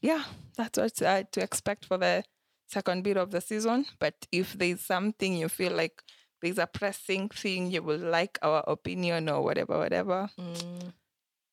yeah, 0.00 0.22
that's 0.56 0.78
what 0.78 1.02
uh, 1.02 1.24
to 1.32 1.42
expect 1.42 1.86
for 1.86 1.98
the 1.98 2.22
second 2.68 3.02
bit 3.02 3.16
of 3.16 3.30
the 3.32 3.40
season. 3.40 3.86
But 3.98 4.14
if 4.30 4.52
there's 4.54 4.80
something 4.80 5.36
you 5.36 5.48
feel 5.48 5.72
like 5.72 6.00
there's 6.44 6.58
a 6.58 6.66
pressing 6.68 7.28
thing 7.30 7.70
you 7.72 7.82
would 7.82 8.00
like 8.02 8.38
our 8.42 8.62
opinion 8.68 9.28
or 9.28 9.42
whatever, 9.42 9.78
whatever, 9.78 10.28
Mm. 10.38 10.92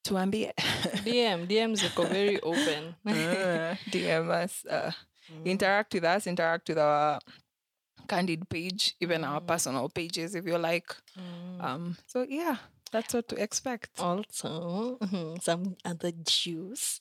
tuambie. 0.06 0.52
DM 1.08 1.48
DMs 1.50 1.84
are 1.88 2.06
very 2.08 2.40
open. 2.42 2.96
Uh, 3.08 3.76
DM 3.90 4.30
us. 4.30 4.66
Uh, 4.66 4.92
interact 5.46 5.94
with 5.94 6.04
us, 6.04 6.28
interact 6.28 6.68
with 6.70 6.78
our 6.78 7.20
candid 8.08 8.50
page, 8.50 8.96
even 9.00 9.24
our 9.24 9.40
personal 9.40 9.88
pages 9.90 10.36
if 10.36 10.46
you 10.46 10.58
like. 10.58 10.90
Mm. 11.18 11.64
Um, 11.64 11.98
so 12.08 12.26
yeah, 12.28 12.58
that's 12.92 13.14
what 13.14 13.30
to 13.30 13.36
expect. 13.42 14.00
also 14.00 14.98
mhm, 15.02 15.42
some 15.42 15.78
other 15.86 16.12
juice. 16.26 17.00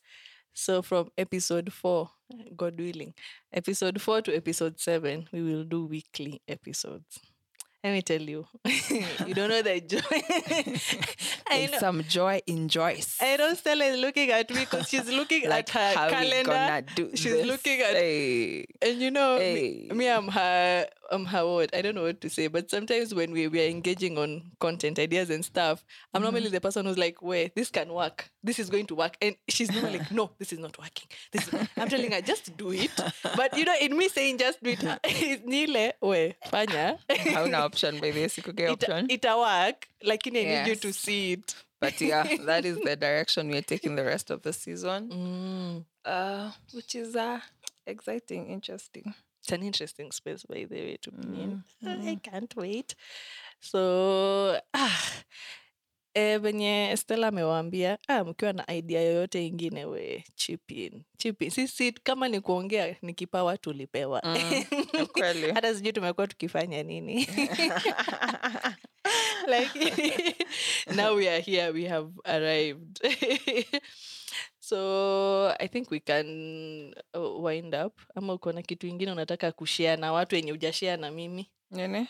So 0.52 0.82
from 0.82 1.10
episode 1.16 1.72
four, 1.72 2.10
God 2.56 2.78
willing, 2.78 3.14
episode 3.52 4.00
four 4.00 4.20
to 4.22 4.34
episode 4.36 4.78
seven, 4.78 5.26
we 5.32 5.42
will 5.42 5.64
do 5.64 5.86
weekly 5.86 6.42
episodes. 6.46 7.18
Let 7.82 7.92
me 7.94 8.02
tell 8.02 8.20
you, 8.20 8.46
you 9.26 9.32
don't 9.32 9.48
know 9.48 9.62
the 9.62 9.80
joy. 9.80 10.00
I 11.48 11.66
know. 11.72 11.78
some 11.78 12.04
joy 12.04 12.40
in 12.46 12.68
Joyce. 12.68 13.16
I 13.20 13.36
know 13.36 13.54
Stella 13.54 13.84
is 13.86 13.98
looking 13.98 14.30
at 14.30 14.50
me 14.50 14.60
because 14.60 14.86
she's 14.88 15.08
looking 15.08 15.48
like 15.48 15.74
at 15.74 15.94
her 15.96 16.10
calendar. 16.10 16.86
She's 17.14 17.32
this? 17.32 17.46
looking 17.46 17.80
at 17.80 17.94
Hey. 17.94 18.66
And 18.82 19.00
you 19.00 19.10
know, 19.10 19.38
me, 19.38 19.86
Hey. 19.88 19.94
me, 19.94 20.08
I'm 20.08 20.28
her, 20.28 20.86
I'm 21.10 21.24
her 21.24 21.46
what? 21.46 21.74
I 21.74 21.80
don't 21.80 21.94
know 21.94 22.02
what 22.02 22.20
to 22.20 22.28
say. 22.28 22.48
But 22.48 22.70
sometimes 22.70 23.14
when 23.14 23.32
we, 23.32 23.48
we 23.48 23.64
are 23.64 23.68
engaging 23.68 24.18
on 24.18 24.42
content 24.60 24.98
ideas 24.98 25.30
and 25.30 25.42
stuff, 25.44 25.82
I'm 26.12 26.20
normally 26.22 26.40
Mm-hmm. 26.46 26.52
the 26.54 26.60
person 26.60 26.84
who's 26.86 26.98
like, 26.98 27.22
wait, 27.22 27.54
this 27.54 27.70
can 27.70 27.92
work. 27.92 28.30
This 28.44 28.58
is 28.58 28.68
going 28.70 28.86
to 28.86 28.94
work. 28.94 29.16
And 29.22 29.36
she's 29.48 29.70
normally 29.72 29.98
like, 30.00 30.10
no, 30.12 30.30
this 30.38 30.52
is 30.52 30.58
not 30.58 30.78
working. 30.78 31.08
This 31.32 31.48
is, 31.48 31.54
I'm 31.78 31.88
telling 31.88 32.10
her, 32.12 32.20
just 32.20 32.54
do 32.56 32.72
it. 32.72 32.90
But 33.36 33.56
you 33.56 33.64
know, 33.64 33.74
in 33.80 33.96
me 33.96 34.08
saying 34.08 34.36
just 34.38 34.62
do 34.62 34.70
it, 34.70 34.84
it's 35.04 35.44
nile, 35.46 35.92
we, 36.02 36.34
fanya. 36.50 36.98
Option 37.70 37.98
by 38.02 38.10
this 38.10 38.36
sikugea 38.36 38.70
Ita, 38.72 38.72
option 38.76 39.02
ita 39.10 39.32
work. 39.46 39.78
Like, 40.10 40.22
I 40.26 40.30
need 40.30 40.66
you 40.70 40.76
to 40.86 40.92
see 40.92 41.22
it. 41.34 41.54
but 41.80 41.96
yeah 42.00 42.26
that 42.50 42.64
is 42.70 42.76
the 42.88 42.94
direction 43.06 43.48
we're 43.52 43.68
taking 43.74 43.96
the 44.00 44.04
rest 44.04 44.30
of 44.34 44.38
the 44.46 44.52
season 44.52 45.00
Mm. 45.08 45.74
uh 46.04 46.50
which 46.76 46.92
is 47.02 47.16
uh 47.16 47.40
exciting 47.86 48.42
interesting 48.56 49.06
It's 49.42 49.52
an 49.56 49.62
interesting 49.70 50.08
space, 50.12 50.42
by 50.44 50.66
the 50.70 50.80
way, 50.86 50.96
to 51.04 51.10
be 51.16 51.28
in. 51.44 51.52
Mm, 51.82 52.08
I 52.12 52.16
can't 52.28 52.52
wait. 52.64 52.88
So, 53.70 53.80
ah, 54.74 55.00
eh, 56.14 56.40
venye 56.40 56.96
stela 56.96 57.28
amewaambia 57.28 57.98
ah, 58.08 58.24
mkiwa 58.24 58.52
na 58.52 58.74
idea 58.74 59.00
yoyote 59.00 59.46
ingine 59.46 59.84
we 59.84 60.24
chipin 60.34 61.02
chipin 61.16 61.50
Sisi 61.50 61.92
kama 61.92 62.28
ni 62.28 62.40
kuongea 62.40 62.96
ni 63.02 63.14
kipawa 63.14 63.58
tulipewa. 63.58 64.22
Mm. 64.24 64.64
Hata 65.54 65.74
sijui 65.74 65.92
tumekuwa 65.92 66.26
tukifanya 66.26 66.82
nini. 66.82 67.14
like 69.52 70.36
now 70.94 71.14
we 71.16 71.28
are 71.28 71.40
here, 71.40 71.70
we 71.70 71.84
have 71.88 72.10
arrived. 72.24 73.00
so 74.60 75.48
I 75.60 75.68
think 75.68 75.90
we 75.90 76.00
can 76.00 76.94
uh, 77.14 77.44
wind 77.44 77.74
up. 77.74 78.00
Ama 78.14 78.32
uko 78.34 78.52
na 78.52 78.62
kitu 78.62 78.86
ingine 78.86 79.12
unataka 79.12 79.52
kushea 79.52 79.96
na 79.96 80.12
watu 80.12 80.34
wenye 80.34 80.52
ujashea 80.52 80.96
na 80.96 81.10
mimi? 81.10 81.50
Nini? 81.70 82.08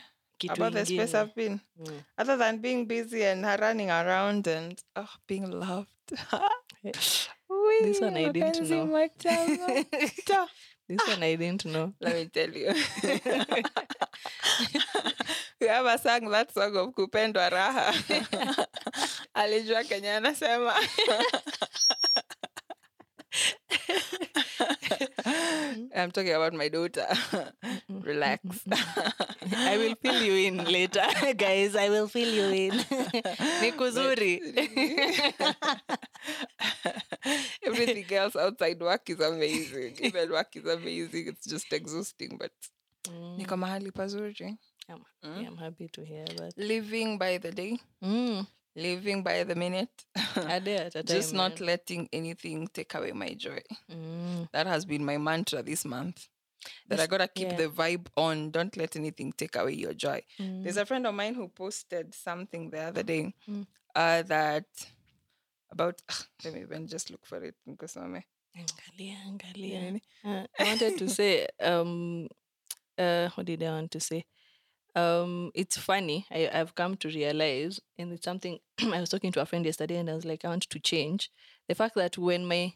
About 0.48 0.72
the 0.72 0.86
space. 0.86 1.14
I've 1.14 1.34
been 1.34 1.60
Mm. 1.80 2.04
other 2.18 2.36
than 2.36 2.58
being 2.58 2.86
busy 2.86 3.24
and 3.24 3.42
running 3.44 3.90
around 3.90 4.46
and 4.46 4.78
oh, 4.96 5.08
being 5.26 5.50
loved 5.50 5.88
Wee, 6.82 6.92
This 7.82 8.00
one 8.00 8.16
I 8.16 8.28
didn't 8.32 8.68
know. 8.68 8.86
This 10.88 11.06
one 11.08 11.22
I 11.22 11.36
didn't 11.36 11.64
know. 11.66 11.92
Let 12.00 12.14
me 12.16 12.24
tell 12.26 12.50
you. 12.50 12.74
Whoever 15.60 15.98
sang 15.98 16.28
that 16.30 16.52
song 16.52 16.76
of 16.76 16.94
kupendwa 16.94 17.50
raha 17.50 17.94
alijua 19.34 19.84
Kenya 19.84 20.16
anasema 20.16 20.74
Mm-hmm. 24.60 25.86
I'm 25.96 26.10
talking 26.10 26.34
about 26.34 26.54
my 26.54 26.68
daughter. 26.68 27.06
Mm-hmm. 27.08 28.00
Relax. 28.10 28.40
Mm-hmm. 28.44 29.54
I 29.56 29.76
will 29.76 29.94
fill 29.96 30.22
you 30.22 30.34
in 30.48 30.64
later, 30.64 31.06
guys. 31.36 31.76
I 31.76 31.88
will 31.88 32.08
fill 32.08 32.28
you 32.28 32.70
in. 32.70 32.74
Ni 33.62 33.72
kuzuri. 33.72 34.40
Everything 37.62 38.06
else 38.16 38.36
outside 38.36 38.80
work 38.80 39.08
is 39.10 39.20
amazing. 39.20 39.96
Even 40.00 40.30
work 40.30 40.54
is 40.56 40.66
amazing. 40.66 41.28
It's 41.28 41.46
just 41.46 41.72
exhausting, 41.72 42.36
but 42.38 42.52
mm. 43.08 43.38
niko 43.38 43.56
mahali 43.56 43.90
pazuri. 43.92 44.56
I'm, 44.88 44.98
mm. 45.24 45.42
yeah, 45.42 45.48
I'm 45.48 45.56
happy 45.56 45.88
to 45.92 46.04
hear 46.04 46.24
that. 46.24 46.52
Living 46.56 47.18
by 47.18 47.38
the 47.38 47.52
day, 47.52 47.78
Mm. 48.02 48.46
Living 48.80 49.22
by 49.22 49.44
the 49.44 49.54
minute. 49.54 50.04
I 50.36 50.58
did. 50.58 50.94
just 51.06 51.32
not 51.34 51.60
letting 51.60 52.08
anything 52.12 52.68
take 52.72 52.94
away 52.94 53.12
my 53.12 53.34
joy. 53.34 53.60
Mm. 53.90 54.48
That 54.52 54.66
has 54.66 54.84
been 54.84 55.04
my 55.04 55.18
mantra 55.18 55.62
this 55.62 55.84
month. 55.84 56.28
That 56.88 57.00
I 57.00 57.06
gotta 57.06 57.28
keep 57.28 57.50
yeah. 57.50 57.56
the 57.56 57.68
vibe 57.68 58.08
on. 58.16 58.50
Don't 58.50 58.76
let 58.76 58.96
anything 58.96 59.32
take 59.32 59.56
away 59.56 59.74
your 59.74 59.94
joy. 59.94 60.22
Mm. 60.38 60.62
There's 60.62 60.76
a 60.76 60.84
friend 60.86 61.06
of 61.06 61.14
mine 61.14 61.34
who 61.34 61.48
posted 61.48 62.14
something 62.14 62.70
the 62.70 62.80
other 62.80 63.02
day 63.02 63.32
Mm. 63.48 63.66
uh, 63.94 64.22
that 64.22 64.66
about. 65.70 66.00
let 66.44 66.54
me 66.54 66.60
even 66.60 66.86
just 66.86 67.10
look 67.10 67.24
for 67.24 67.42
it. 67.44 67.54
Angalia, 68.56 69.16
angalia. 69.26 70.00
Uh, 70.24 70.44
I 70.58 70.64
wanted 70.64 70.98
to 70.98 71.08
say, 71.08 71.46
um, 71.62 72.28
uh, 72.98 73.28
what 73.34 73.46
did 73.46 73.62
I 73.62 73.70
want 73.70 73.90
to 73.92 74.00
say? 74.00 74.24
Um, 74.94 75.50
it's 75.54 75.76
funny. 75.76 76.26
I, 76.30 76.50
I've 76.52 76.74
come 76.74 76.96
to 76.98 77.08
realize, 77.08 77.80
and 77.98 78.12
it's 78.12 78.24
something 78.24 78.58
I 78.82 79.00
was 79.00 79.10
talking 79.10 79.32
to 79.32 79.40
a 79.40 79.46
friend 79.46 79.64
yesterday, 79.64 79.96
and 79.96 80.10
I 80.10 80.14
was 80.14 80.24
like, 80.24 80.44
I 80.44 80.48
want 80.48 80.68
to 80.68 80.78
change 80.80 81.30
the 81.68 81.74
fact 81.74 81.94
that 81.96 82.18
when 82.18 82.44
my 82.46 82.74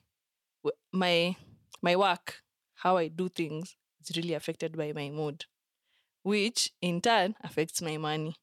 my 0.93 1.37
my 1.83 1.97
work, 1.97 2.43
how 2.77 2.97
I 2.97 3.09
do 3.09 3.29
things, 3.29 3.77
is 4.07 4.17
really 4.17 4.35
affected 4.35 4.77
by 4.77 4.93
my 4.93 5.11
mood, 5.11 5.47
which 6.23 6.73
in 6.81 7.01
turn 7.01 7.37
affects 7.43 7.83
my 7.83 7.97
money. 7.97 8.37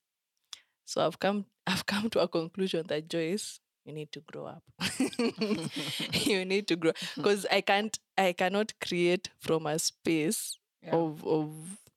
So 0.85 1.05
I've 1.05 1.19
come 1.19 1.45
I've 1.67 1.85
come 1.85 2.09
to 2.11 2.19
a 2.21 2.27
conclusion 2.27 2.85
that 2.87 3.09
Joyce, 3.09 3.59
you 3.85 3.93
need 3.93 4.11
to 4.13 4.21
grow 4.21 4.45
up. 4.47 4.63
you 6.13 6.45
need 6.45 6.67
to 6.67 6.75
grow 6.75 6.91
because 7.15 7.45
I 7.51 7.61
can't 7.61 7.97
I 8.17 8.33
cannot 8.33 8.73
create 8.81 9.29
from 9.39 9.65
a 9.65 9.79
space 9.79 10.57
Yeah. 10.83 10.95
of 10.95 11.25
of 11.25 11.49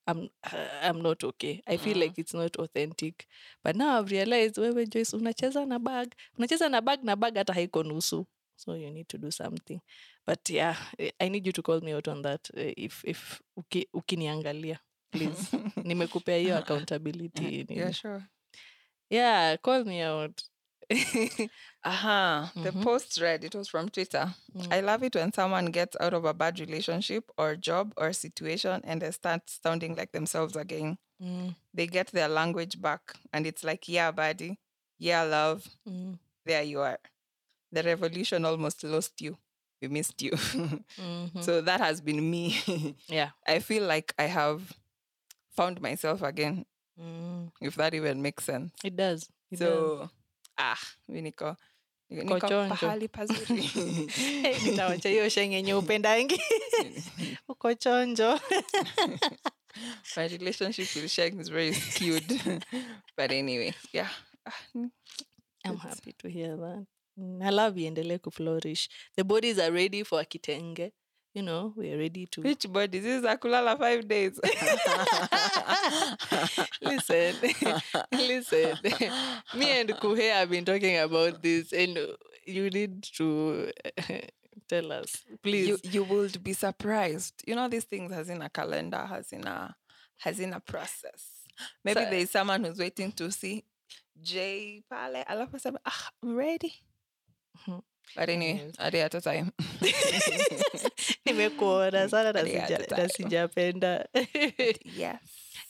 I'm 0.06 0.28
I'm 0.82 1.02
not 1.02 1.24
okay. 1.24 1.62
I 1.66 1.76
feel 1.78 1.94
Mhm. 1.96 2.00
like 2.02 2.18
it's 2.20 2.34
not 2.34 2.56
authentic. 2.56 3.26
But 3.64 3.76
now 3.76 3.98
I've 4.00 4.10
realized 4.12 4.58
wewe 4.58 4.86
Joyce 4.86 5.16
unacheza 5.16 5.66
na 5.66 5.78
bag. 5.78 6.14
Unacheza 6.38 6.68
na 6.68 6.80
bag 6.80 7.04
na 7.04 7.16
bag 7.16 7.34
hata 7.36 7.52
haiko 7.52 7.82
nusu. 7.82 8.26
So 8.56 8.76
you 8.76 8.90
need 8.90 9.08
to 9.08 9.18
do 9.18 9.30
something. 9.30 9.80
But 10.26 10.50
yeah, 10.50 10.76
I 11.20 11.28
need 11.28 11.46
you 11.46 11.52
to 11.52 11.62
call 11.62 11.80
me 11.80 11.92
out 11.94 12.08
on 12.08 12.22
that 12.22 12.50
eh, 12.56 12.72
if 12.76 13.04
if 13.04 13.40
uki, 13.56 13.88
ukiniangalia. 13.92 14.78
Please. 15.10 15.48
Nimekupea 15.84 16.36
hiyo 16.38 16.56
accountability. 16.58 17.44
yeah, 17.58 17.70
yeah, 17.70 17.92
sure. 17.92 18.22
Yeah, 19.10 19.58
call 19.62 19.84
me 19.84 20.02
out. 20.04 20.42
Aha. 21.84 22.52
The 22.56 22.72
Mhm. 22.72 22.82
post 22.82 23.20
read, 23.20 23.44
it 23.44 23.54
was 23.54 23.68
from 23.68 23.88
Twitter. 23.88 24.34
Mm. 24.56 24.72
I 24.72 24.80
love 24.80 25.02
it 25.02 25.14
when 25.14 25.32
someone 25.32 25.66
gets 25.66 25.96
out 26.00 26.14
of 26.14 26.24
a 26.24 26.34
bad 26.34 26.58
relationship 26.60 27.30
or 27.36 27.56
job 27.56 27.92
or 27.96 28.12
situation 28.12 28.80
and 28.84 29.02
they 29.02 29.10
start 29.10 29.42
sounding 29.50 29.94
like 29.96 30.12
themselves 30.12 30.56
again. 30.56 30.98
Mm, 31.22 31.54
They 31.74 31.86
get 31.86 32.08
their 32.08 32.28
language 32.28 32.80
back 32.80 33.14
and 33.32 33.46
it's 33.46 33.64
like, 33.64 33.88
yeah, 33.88 34.10
buddy. 34.12 34.58
Yeah, 34.98 35.22
love. 35.24 35.66
mm, 35.88 36.18
There 36.44 36.62
you 36.62 36.80
are. 36.80 36.98
The 37.72 37.82
revolution 37.82 38.44
almost 38.44 38.84
lost 38.84 39.20
you. 39.20 39.36
We 39.82 39.88
missed 39.88 40.22
you. 40.22 40.30
mhm. 40.96 41.42
so 41.42 41.60
that 41.60 41.80
has 41.80 42.00
been 42.00 42.30
me. 42.30 42.56
yeah. 43.08 43.30
I 43.46 43.58
feel 43.58 43.84
like 43.84 44.14
I 44.18 44.24
have 44.24 44.72
found 45.56 45.80
myself 45.80 46.22
again, 46.22 46.64
Mm, 46.98 47.50
if 47.60 47.74
that 47.74 47.92
even 47.94 48.22
makes 48.22 48.44
sense. 48.44 48.70
it 48.84 48.94
does. 48.96 49.28
It 49.50 49.58
does. 49.58 50.08
Ah 50.56 50.76
niko 51.08 51.56
niko 52.10 52.40
pahali 52.40 53.08
pazuri 53.08 53.70
nitawacha 54.64 55.08
hiyo 55.08 55.28
shenge 55.28 55.56
yenye 55.56 55.74
uko 57.48 57.74
chonjo 57.74 58.40
my 60.16 60.28
relationship 60.28 60.96
with 60.96 61.10
Sheng 61.10 61.40
is 61.40 61.50
very 61.50 61.74
skewed 61.74 62.40
but 63.16 63.32
anyway 63.32 63.72
yeah 63.92 64.10
Ah, 64.46 64.60
I'm 65.64 65.78
happy 65.78 66.12
to 66.18 66.28
hear 66.28 66.56
that. 66.56 66.86
I 67.42 67.50
love 67.50 67.76
iendelee 67.80 68.18
kuflourish. 68.18 68.88
The 69.16 69.24
bodies 69.24 69.58
are 69.58 69.70
ready 69.70 70.02
for 70.04 70.22
kitenge. 70.24 70.92
You 71.34 71.42
know, 71.42 71.72
we're 71.76 71.98
ready 71.98 72.26
to 72.26 72.42
which 72.42 72.72
body 72.72 73.00
this 73.00 73.18
is 73.18 73.22
akulala 73.24 73.76
five 73.76 74.06
days 74.06 74.38
listen. 76.80 77.34
listen. 78.12 78.78
Me 79.54 79.80
and 79.80 79.90
Kuhe 79.90 80.32
have 80.32 80.50
been 80.50 80.64
talking 80.64 80.98
about 80.98 81.42
this 81.42 81.72
and 81.72 81.98
you 82.46 82.70
need 82.70 83.02
to 83.16 83.72
tell 84.68 84.92
us. 84.92 85.24
Please. 85.42 85.68
you 85.68 85.78
you 85.82 86.04
would 86.04 86.42
be 86.42 86.52
surprised 86.52 87.42
you 87.46 87.54
know 87.56 87.68
these 87.68 87.84
things 87.84 88.12
has 88.12 88.28
in 88.28 88.40
a 88.40 88.48
calendar 88.48 89.04
has 89.04 89.32
in 89.32 89.44
a 89.46 89.74
has 90.18 90.38
in 90.40 90.52
a 90.52 90.60
process 90.60 91.42
maybe 91.84 92.00
So- 92.00 92.10
there 92.10 92.18
is 92.20 92.30
someone 92.30 92.62
who's 92.64 92.78
waiting 92.78 93.10
to 93.12 93.30
see 93.32 93.64
Jay 94.22 94.82
pale 94.88 95.24
alafu 95.26 95.56
aseme 95.56 95.78
ah 95.84 96.10
I'm 96.22 96.36
ready 96.36 96.72
Mhm. 97.66 97.82
But 98.16 98.28
anyway 98.28 98.60
Yes. 98.64 98.74
a 98.78 98.90
day 98.90 99.02
at 99.02 99.14
a 99.14 99.20
time. 99.20 99.50
Nimekuona 101.26 102.08
sana 102.08 102.32
na 102.32 103.08
sijapenda. 103.08 104.06
Yes. 104.98 105.16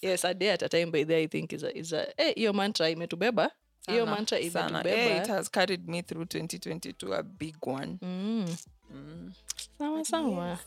Yes 0.02 0.24
a 0.24 0.28
at 0.28 0.62
a 0.62 0.68
time 0.68 0.90
by 0.90 1.04
there 1.04 1.22
i 1.22 1.28
think 1.28 1.52
is 1.52 1.64
a, 1.64 1.78
is 1.78 1.92
a 1.92 2.06
eh, 2.16 2.34
hiyo 2.34 2.52
mantra 2.52 2.90
imetubeba. 2.90 3.50
Hiyo 3.86 4.06
mantra 4.06 4.38
imetubeba 4.38 4.90
Eh, 4.90 5.16
it 5.22 5.26
has 5.28 5.50
carried 5.50 5.88
me 5.88 6.02
through 6.02 6.24
2022 6.26 7.14
a 7.14 7.22
big 7.22 7.56
one. 7.68 7.98
Mm. 8.02 8.56
mm. 8.90 9.32
sawa 9.78 10.04
sawa. 10.04 10.58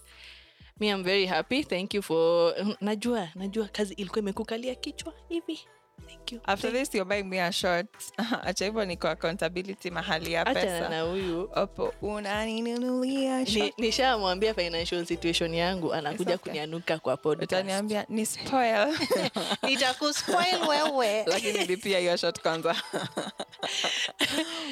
Mi 0.79 0.89
am 0.91 1.03
very 1.03 1.25
happy. 1.25 1.63
Thank 1.63 1.93
you 1.93 2.01
for 2.01 2.53
najua 2.81 3.29
najua 3.35 3.67
kazi 3.67 3.93
ilikuwa 3.93 4.19
imekukalia 4.19 4.75
kichwa 4.75 5.13
hivi 5.29 5.59
thank 6.05 6.31
you. 6.31 6.39
After 6.45 6.71
this 6.71 6.93
you're 6.93 7.05
buying 7.05 7.29
me 7.29 7.39
a 7.39 7.51
shot 7.51 7.85
acha 8.45 8.65
hivyo 8.65 8.85
niko 8.85 9.07
accountability 9.07 9.91
mahali 9.91 10.33
ya 10.33 10.45
pesa. 10.45 10.59
Acha 10.77 10.89
na 10.89 11.01
huyu. 11.01 11.49
Opo 11.55 11.93
unaninunulia 12.01 13.39
Ni- 13.39 13.45
shot 13.45 13.73
nishamwambia 13.77 14.53
financial 14.53 15.05
situation 15.05 15.53
yangu 15.53 15.93
anakuja 15.93 16.35
okay. 16.35 16.37
kunianuka 16.37 16.99
kwa 16.99 17.17
podcast. 17.17 17.51
Utaniambia 17.51 18.05
ni 18.09 18.25
spoil. 18.25 18.97
Nitakuspoil 19.67 20.67
wewe. 20.69 21.23
Lakini 21.33 21.59
nilipia 21.59 21.99
hiyo 21.99 22.17
shot 22.17 22.41
kwanza. 22.41 22.75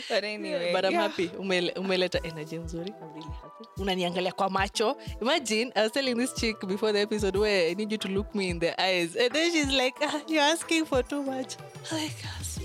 But 0.10 0.24
anyway 0.24 0.74
but 0.74 0.86
I'm 0.86 0.92
yeah. 0.92 1.04
happy. 1.04 1.30
Umele, 1.40 1.72
umeleta 1.72 2.20
energy 2.24 2.56
nzuri. 2.58 2.90
I'm 3.02 3.14
really 3.14 3.32
happy 3.42 3.66
unaniangalia 3.78 4.32
kwa 4.32 4.50
macho. 4.50 4.98
Imagine 5.22 5.72
I 5.76 5.84
was 5.84 5.92
telling 5.92 6.16
this 6.16 6.34
chick 6.34 6.66
before 6.66 6.94
the 6.94 7.02
episode 7.02 7.40
where 7.40 7.72
I 7.72 7.74
need 7.74 7.92
you 7.92 7.98
to 7.98 8.08
look 8.08 8.36
me 8.36 8.50
in 8.50 8.60
the 8.60 8.82
eyes. 8.82 9.16
And 9.16 9.32
then 9.34 9.52
she's 9.52 9.72
like 9.72 9.96
ah, 10.02 10.22
you're 10.28 10.44
asking 10.54 10.86
for 10.86 11.04
too 11.04 11.15
afterwards. 11.16 11.58
I 11.92 12.12
gasp, 12.22 12.62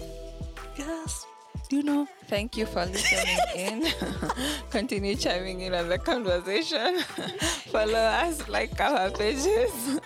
gasp. 0.77 1.27
You 1.71 1.83
know. 1.85 2.09
Thank 2.27 2.57
you 2.57 2.67
for 2.67 2.85
listening 2.85 3.39
in. 3.55 3.87
Continue 4.71 5.15
chiming 5.15 5.61
in 5.61 5.73
on 5.75 5.89
the 5.89 5.99
conversation. 5.99 6.99
Follow 7.71 7.95
us, 7.95 8.49
like 8.49 8.81
our 8.81 9.11
pages. 9.11 9.71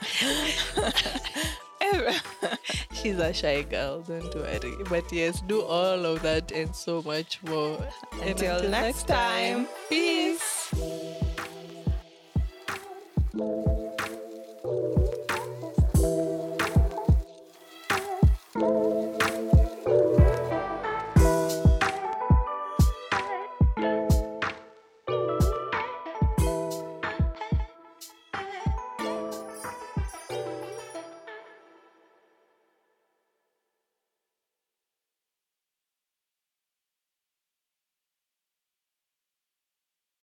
She's 2.93 3.19
a 3.19 3.33
shy 3.33 3.63
girl, 3.63 4.03
don't 4.03 4.35
worry. 4.35 4.75
But 4.91 5.11
yes, 5.13 5.41
do 5.43 5.63
all 5.63 6.05
of 6.05 6.21
that 6.23 6.53
and 6.53 6.75
so 6.75 7.03
much 7.03 7.43
more. 7.45 7.79
Until, 8.23 8.57
until 8.57 8.71
next 8.71 9.07
time, 9.07 9.65
time. 9.65 9.75
peace. 9.89 10.75